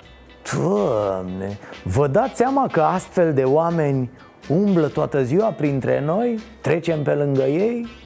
[0.54, 4.12] Doamne, vă dați seama că astfel de oameni
[4.48, 6.40] umblă toată ziua printre noi?
[6.62, 8.04] Trecem pe lângă ei?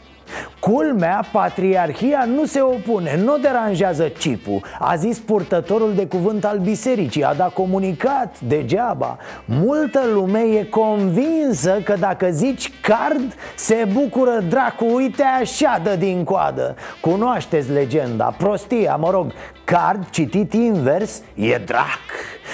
[0.60, 7.24] Culmea, patriarhia nu se opune, nu deranjează cipul A zis purtătorul de cuvânt al bisericii,
[7.24, 9.18] a dat comunicat degeaba.
[9.46, 16.24] Multă lume e convinsă că dacă zici card, se bucură dracu, uite așa dă din
[16.24, 16.76] coadă.
[17.02, 19.32] Cunoașteți legenda, prostia, mă rog,
[19.64, 22.00] card citit invers e drac.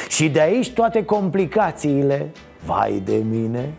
[0.09, 2.31] Și de aici toate complicațiile.
[2.65, 3.73] Vai de mine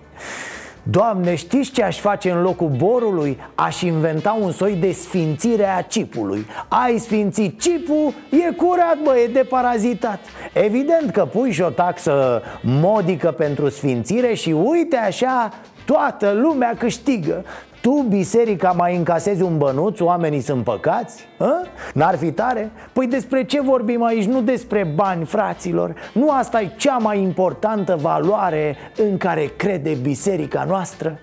[0.91, 3.39] Doamne, știți ce aș face în locul borului?
[3.55, 9.27] Aș inventa un soi de sfințire a cipului Ai sfințit cipul, e curat, bă, e
[9.27, 10.21] deparazitat.
[10.53, 15.51] Evident că pui și o taxă modică pentru sfințire și uite așa,
[15.85, 17.45] toată lumea câștigă
[17.87, 21.29] tu, biserica, mai încasezi un bănuț, oamenii sunt păcați?
[21.39, 21.63] Hă?
[21.95, 22.71] N-ar fi tare?
[22.93, 24.25] Păi despre ce vorbim aici?
[24.25, 30.65] Nu despre bani, fraților Nu asta e cea mai importantă valoare în care crede biserica
[30.69, 31.19] noastră?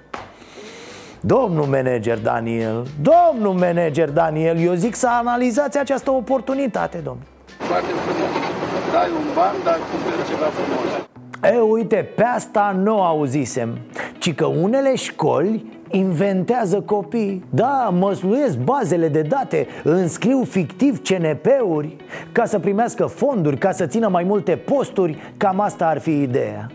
[1.20, 7.20] Domnul manager Daniel, domnul manager Daniel, eu zic să analizați această oportunitate, domn.
[7.58, 8.30] Foarte frumos.
[8.92, 11.56] Dai un ban, dar cumperi ceva frumos.
[11.56, 13.78] E, uite, pe asta nu auzisem
[14.18, 17.44] Ci că unele școli inventează copii.
[17.50, 21.96] Da, măsluiesc bazele de date Înscriu fictiv CNP-uri
[22.32, 25.18] Ca să primească fonduri, ca să țină mai multe posturi.
[25.38, 26.72] Cam asta ar fi ideea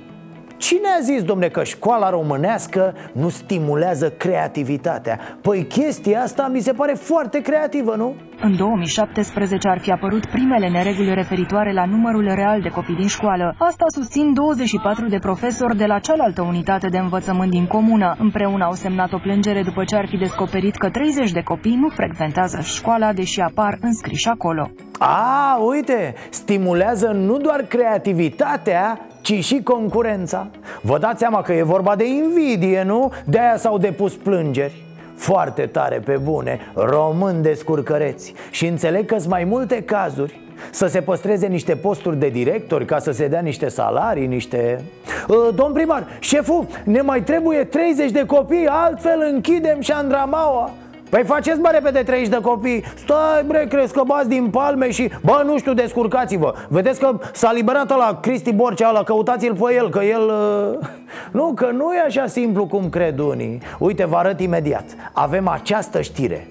[0.58, 5.18] Cine a zis, domne, că școala românească nu stimulează creativitatea?
[5.42, 8.14] Păi chestia asta mi se pare foarte creativă, nu?
[8.40, 13.54] În 2017 ar fi apărut primele nereguli referitoare la numărul real de copii din școală.
[13.58, 18.16] Asta susțin 24 de profesori de la cealaltă unitate de învățământ din comună.
[18.18, 21.88] Împreună au semnat o plângere după ce ar fi descoperit că 30 de copii nu
[21.88, 24.70] frecventează școala, deși apar înscriși acolo.
[24.98, 30.46] A, uite, stimulează nu doar creativitatea, ci și concurența.
[30.80, 33.12] Vă dați seama că e vorba de invidie, nu?
[33.24, 34.82] De-aia s-au depus plângeri.
[35.16, 38.34] Foarte tare pe bune, români descurcăreți.
[38.50, 40.40] Și înțeleg că sunt mai multe cazuri.
[40.70, 44.84] Să se păstreze niște posturi de directori Ca să se dea niște salarii, niște...
[45.28, 50.70] Uh, domn primar, șeful, ne mai trebuie 30 de copii Altfel închidem Șandramaua
[51.08, 52.84] Păi faceți mă repede 30 de copii.
[52.94, 56.54] Stai bre, crezi că bați din palme și Bă, nu știu, descurcați-vă.
[56.68, 60.22] Vedeți că s-a liberat la Cristi Borcea ăla Căutați-l pe el, că el...
[60.22, 60.86] Uh...
[61.32, 63.62] Nu, că nu e așa simplu cum cred unii.
[63.78, 64.84] Uite, vă arăt imediat.
[65.12, 66.46] Avem această știre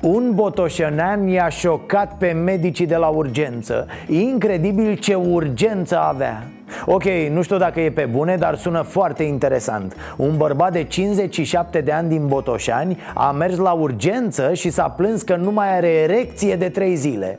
[0.00, 3.86] un botoșănean i-a șocat pe medicii de la urgență.
[4.06, 6.42] Incredibil ce urgență avea.
[6.86, 9.96] Ok, nu știu dacă e pe bune, dar sună foarte interesant.
[10.16, 15.22] Un bărbat de 57 de ani din Botoșani a mers la urgență și s-a plâns
[15.22, 17.38] că nu mai are erecție de 3 zile.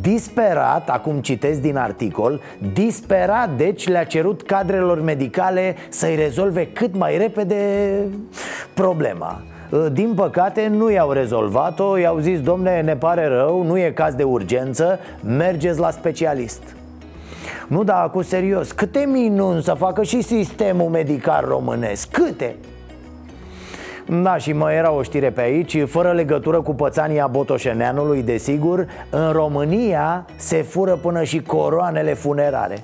[0.00, 2.40] Disperat, acum citesc din articol
[2.72, 7.56] Disperat, deci le-a cerut cadrelor medicale să-i rezolve cât mai repede
[8.74, 9.40] problema
[9.92, 11.96] din păcate nu i-au rezolvat-o.
[11.96, 16.62] I-au zis, domne, ne pare rău, nu e caz de urgență Mergeți la specialist.
[17.68, 22.08] Nu, da, cu serios, câte minuni să facă și sistemul medical românesc?
[22.10, 22.56] Câte?
[24.22, 29.32] Da, și mai era o știre pe aici, fără legătură cu pățania Botoșeneanului, desigur În
[29.32, 32.78] România se fură până și coroanele funerare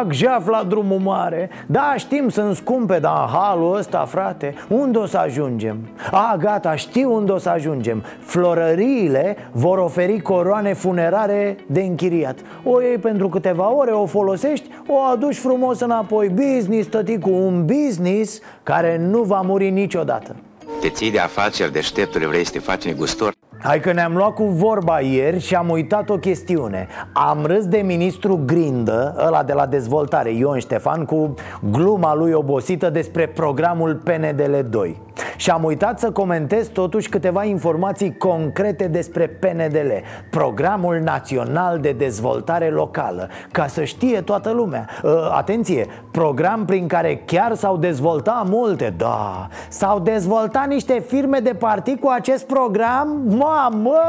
[0.00, 1.50] Pac, pac, jaf la drumul mare.
[1.66, 5.88] Da, știm, sunt scumpe, dar în halul ăsta, frate Unde o să ajungem?
[6.10, 8.04] A, gata, știu unde o să ajungem.
[8.20, 12.38] Florăriile vor oferi coroane funerare de închiriat.
[12.64, 16.28] O iei pentru câteva ore, o folosești, o aduci frumos înapoi.
[16.28, 20.36] Business, tăticu, un business care nu va muri niciodată.
[20.80, 23.32] Te ții de afaceri deșteptule, vrei să te faci negustor?
[23.62, 26.86] Hai că ne-am luat cu vorba ieri și am uitat o chestiune.
[27.12, 31.34] Am râs de ministru Grindă, ăla de la dezvoltare, Ion Ștefan Cu
[31.70, 35.00] gluma lui obosită despre programul PNDL 2
[35.36, 39.90] Și am uitat să comentez totuși câteva informații concrete despre PNDL
[40.30, 43.28] Programul Național de Dezvoltare Locală.
[43.52, 48.94] Ca să știe toată lumea uh, Atenție, program prin care chiar s-au dezvoltat multe.
[48.96, 53.22] Da, s-au dezvoltat niște firme de partid cu acest program?
[53.50, 54.00] Mamă!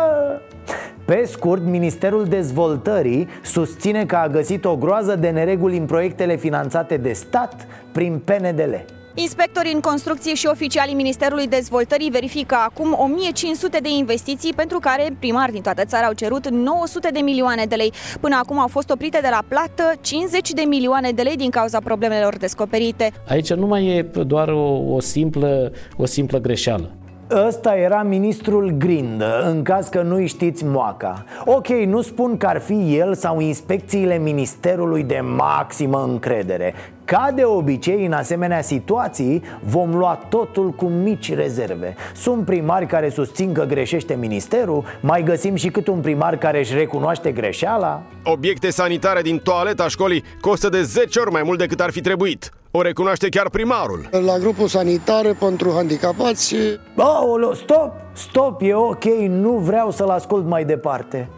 [1.05, 6.97] Pe scurt, Ministerul Dezvoltării susține că a găsit o groază de nereguli în proiectele finanțate
[6.97, 8.73] de stat prin PNDL.
[9.13, 15.51] Inspectorii în construcții și oficialii Ministerului Dezvoltării verifică acum 1500 de investiții pentru care primari
[15.51, 17.93] din toată țara au cerut 900 de milioane de lei.
[18.19, 21.79] Până acum au fost oprite de la plată 50 de milioane de lei din cauza
[21.79, 23.11] problemelor descoperite.
[23.27, 26.91] Aici nu mai e doar o, o, simplă, o simplă greșeală.
[27.35, 31.25] Ăsta era ministrul Grindă, în caz că nu știți moaca.
[31.45, 36.73] Ok, nu spun că ar fi el sau inspecțiile ministerului de maximă încredere.
[37.05, 41.95] Ca de obicei, în asemenea situații, vom lua totul cu mici rezerve.
[42.15, 46.73] Sunt primari care susțin că greșește ministerul Mai găsim și cât un primar care își
[46.73, 48.01] recunoaște greșeala.
[48.23, 52.51] Obiecte sanitare din toaleta școlii costă de 10 ori mai mult decât ar fi trebuit
[52.71, 56.55] o recunoaște chiar primarul La grupul sanitar pentru handicapați
[56.97, 61.29] Aolo, stop, stop, e ok, nu vreau să-l ascult mai departe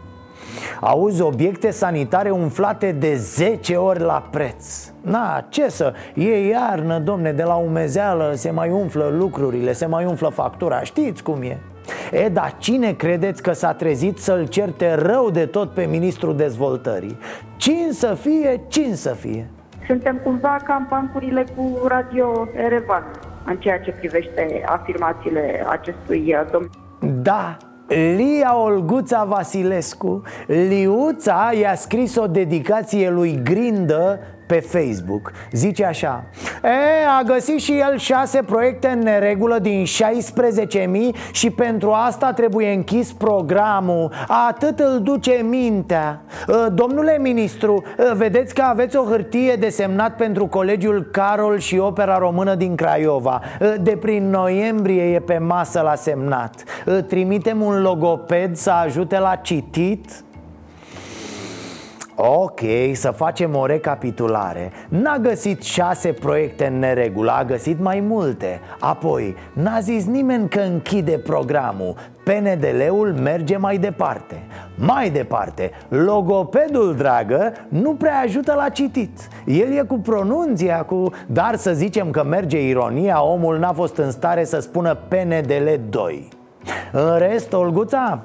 [0.80, 4.66] Auzi, obiecte sanitare umflate de 10 ori la preț
[5.00, 10.04] Na, ce să, e iarnă, domne, de la umezeală se mai umflă lucrurile, se mai
[10.04, 11.58] umflă factura, știți cum e
[12.12, 17.18] E, dar cine credeți că s-a trezit să-l certe rău de tot pe ministrul dezvoltării?
[17.56, 19.50] Cine să fie, cine să fie?
[19.86, 23.04] Suntem cumva ca în bancurile cu Radio Erevan
[23.46, 26.70] în ceea ce privește afirmațiile acestui uh, domn.
[27.22, 27.56] Da,
[27.88, 34.20] Lia Olguța Vasilescu Liuța i-a scris o dedicație lui Grindă
[34.54, 35.32] pe Facebook.
[35.52, 36.24] Zice așa
[36.62, 42.72] e, A găsit și el șase proiecte în neregulă din 16.000 Și pentru asta trebuie
[42.72, 44.12] închis programul.
[44.48, 46.20] Atât îl duce mintea.
[46.72, 47.82] Domnule ministru,
[48.16, 53.40] vedeți că aveți o hârtie de semnat pentru Colegiul Carol și Opera Română din Craiova.
[53.80, 56.64] De prin noiembrie e pe masă la semnat.
[57.06, 60.24] Trimitem un logoped să ajute la citit
[62.16, 62.60] Ok,
[62.92, 64.72] să facem o recapitulare.
[64.88, 68.60] N-a găsit șase proiecte în neregulă, a găsit mai multe.
[68.80, 71.94] Apoi, n-a zis nimeni că închide programul.
[72.24, 74.42] PNDL-ul merge mai departe.
[74.74, 79.28] Mai departe, logopedul, dragă, nu prea ajută la citit.
[79.46, 81.10] El e cu pronunția, cu...
[81.26, 86.28] Dar să zicem că merge ironia Omul n-a fost în stare să spună PNDL 2
[86.92, 88.22] În rest, Olguța,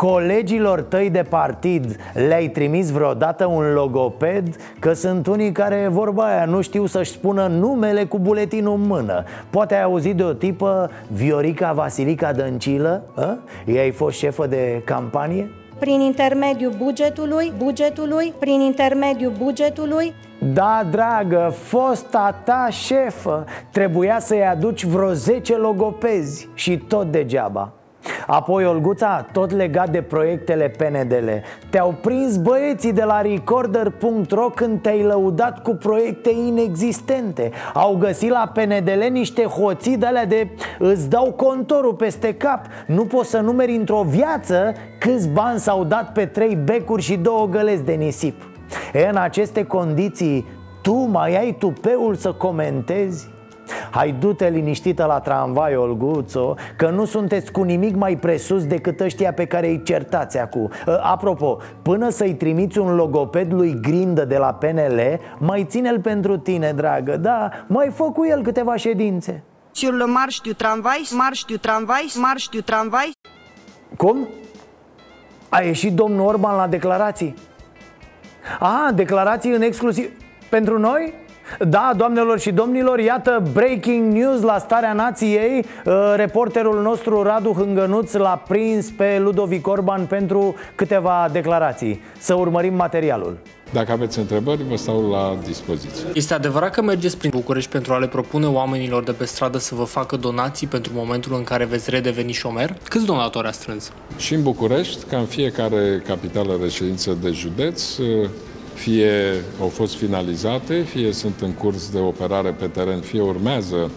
[0.00, 1.96] Colegilor tăi de partid
[2.28, 4.56] le-ai trimis vreodată un logoped?
[4.78, 9.24] Că sunt unii care, vorba aia, nu știu să-și spună numele cu buletinul în mână
[9.50, 13.02] Poate ai auzit de o tipă, Viorica Vasilica Dăncilă?
[13.14, 13.38] A?
[13.66, 15.50] Ei ai fost șefă de campanie?
[15.78, 20.14] Prin intermediul bugetului, bugetului, prin intermediul bugetului
[20.52, 27.72] da, dragă, fosta ta șefă Trebuia să-i aduci vreo 10 logopezi și tot degeaba
[28.26, 31.28] Apoi, Olguța, tot legat de proiectele PNDL
[31.70, 37.50] Te-au prins băieții de la Recorder.ro când te-ai lăudat cu proiecte inexistente.
[37.74, 40.48] Au găsit la PNDL niște hoții de alea de
[40.78, 42.66] îți dau contorul peste cap.
[42.86, 47.46] Nu poți să numeri într-o viață câți bani s-au dat pe trei becuri și două
[47.46, 48.42] găleți de nisip.
[48.92, 50.46] E, În aceste condiții,
[50.82, 53.36] tu mai ai tupeul să comentezi?
[53.90, 59.32] Hai du-te liniștită la tramvai, Olguțo Că nu sunteți cu nimic mai presus decât ăștia
[59.32, 64.36] pe care îi certați acum ă, Apropo, până să-i trimiți un logoped lui Grindă de
[64.36, 65.00] la PNL
[65.38, 70.40] Mai ține-l pentru tine, dragă Da, mai fă cu el câteva ședințe Sur le marche
[70.42, 73.12] du tramvai, marche du tramvai, marche du tramvai
[73.96, 74.28] Cum?
[75.48, 77.34] A ieșit domnul Orban la declarații?
[78.58, 80.10] A, declarații în exclusiv...
[80.50, 81.14] Pentru noi?
[81.58, 88.12] Da, doamnelor și domnilor, iată breaking news la starea nației uh, Reporterul nostru Radu Hângănuț
[88.12, 93.36] l-a prins pe Ludovic Orban pentru câteva declarații Să urmărim materialul
[93.72, 96.06] dacă aveți întrebări, vă stau la dispoziție.
[96.14, 99.74] Este adevărat că mergeți prin București pentru a le propune oamenilor de pe stradă să
[99.74, 102.76] vă facă donații pentru momentul în care veți redeveni șomer?
[102.88, 103.92] Câți donatori a strâns?
[104.16, 107.96] Și în București, ca în fiecare capitală reședință de județ,
[108.78, 113.90] fie au fost finalizate, fie sunt în curs de operare pe teren, fie urmează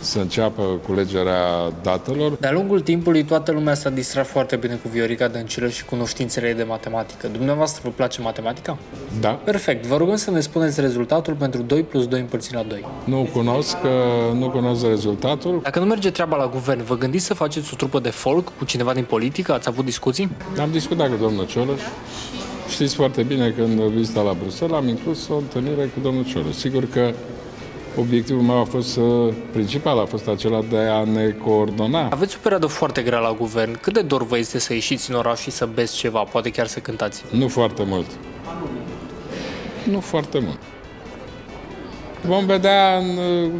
[0.00, 2.32] să înceapă culegerea datelor.
[2.40, 6.62] De-a lungul timpului, toată lumea s-a distrat foarte bine cu Viorica Dăncilă și cunoștințele de
[6.62, 7.28] matematică.
[7.32, 8.78] Dumneavoastră vă place matematica?
[9.20, 9.28] Da.
[9.28, 9.86] Perfect.
[9.86, 12.84] Vă rugăm să ne spuneți rezultatul pentru 2 plus 2 împărțit la 2.
[13.04, 15.60] Nu cunosc, uh, nu cunosc rezultatul.
[15.62, 18.64] Dacă nu merge treaba la guvern, vă gândiți să faceți o trupă de folk cu
[18.64, 19.52] cineva din politică?
[19.52, 20.30] Ați avut discuții?
[20.60, 21.80] Am discutat cu domnul Cioloș.
[22.80, 26.54] Știți foarte bine că în vizita la Bruxelles am inclus o întâlnire cu domnul Cioloș.
[26.54, 27.12] Sigur că
[27.96, 28.98] obiectivul meu a fost
[29.52, 32.08] principal, a fost acela de a ne coordona.
[32.08, 33.80] Aveți o perioadă foarte grea la guvern.
[33.80, 36.66] Cât de dor vă este să ieșiți în oraș și să beți ceva, poate chiar
[36.66, 37.24] să cântați?
[37.30, 38.06] Nu foarte mult.
[39.90, 40.58] Nu foarte mult.
[42.26, 43.50] Vom vedea în uh,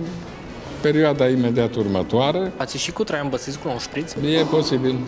[0.81, 2.53] perioada imediat următoare.
[2.57, 4.12] Ați ieșit cu Traian Băsescu la un șpriț?
[4.12, 4.99] E posibil.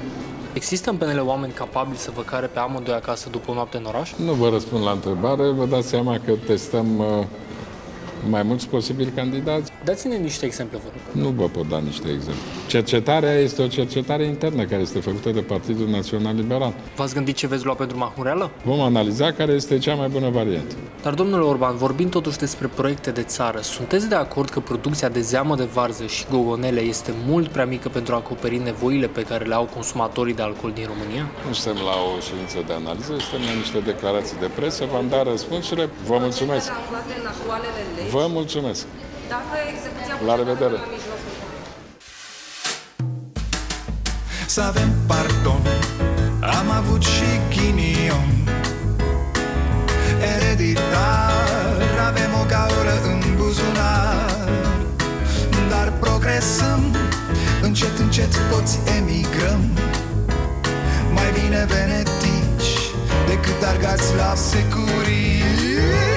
[0.55, 3.85] Există în PNL oameni capabili să vă care pe amândoi acasă după o noapte în
[3.85, 4.13] oraș?
[4.17, 5.51] Nu vă răspund la întrebare.
[5.51, 7.27] Vă dați seama că testăm uh,
[8.29, 9.73] mai mulți posibili candidați.
[9.85, 11.25] Dați-ne niște exemple, vă rog.
[11.25, 12.43] Nu vă pot da niște exemple.
[12.67, 16.75] Cercetarea este o cercetare internă care este făcută de Partidul Național Liberal.
[16.97, 18.51] V-ați gândit ce veți lua pentru mahmureală?
[18.65, 20.75] Vom analiza care este cea mai bună variantă.
[21.03, 25.21] Dar, domnule Orban, vorbind totuși despre proiecte de țară, sunteți de acord că producția de
[25.21, 29.45] zeamă de varză și gogonele este mult prea mică pentru a acoperi nevoile pe care
[29.45, 31.27] le au consumatorii de alcool din România?
[31.47, 35.27] Nu suntem la o ședință de analiză, suntem la niște declarații de presă, v-am dat
[35.27, 35.89] răspunsurile.
[36.07, 36.71] Vă mulțumesc!
[38.13, 38.85] Vă mulțumesc!
[40.27, 40.77] La revedere!
[44.47, 45.61] Să avem pardon.
[46.41, 48.49] Am avut și ghinion.
[50.37, 54.49] Ereditar Avem o gaură în buzunar.
[55.71, 56.97] Dar progresăm.
[57.63, 59.79] Încet, încet toți emigrăm.
[61.13, 62.73] Mai bine venetici
[63.27, 66.12] Decât argați la securie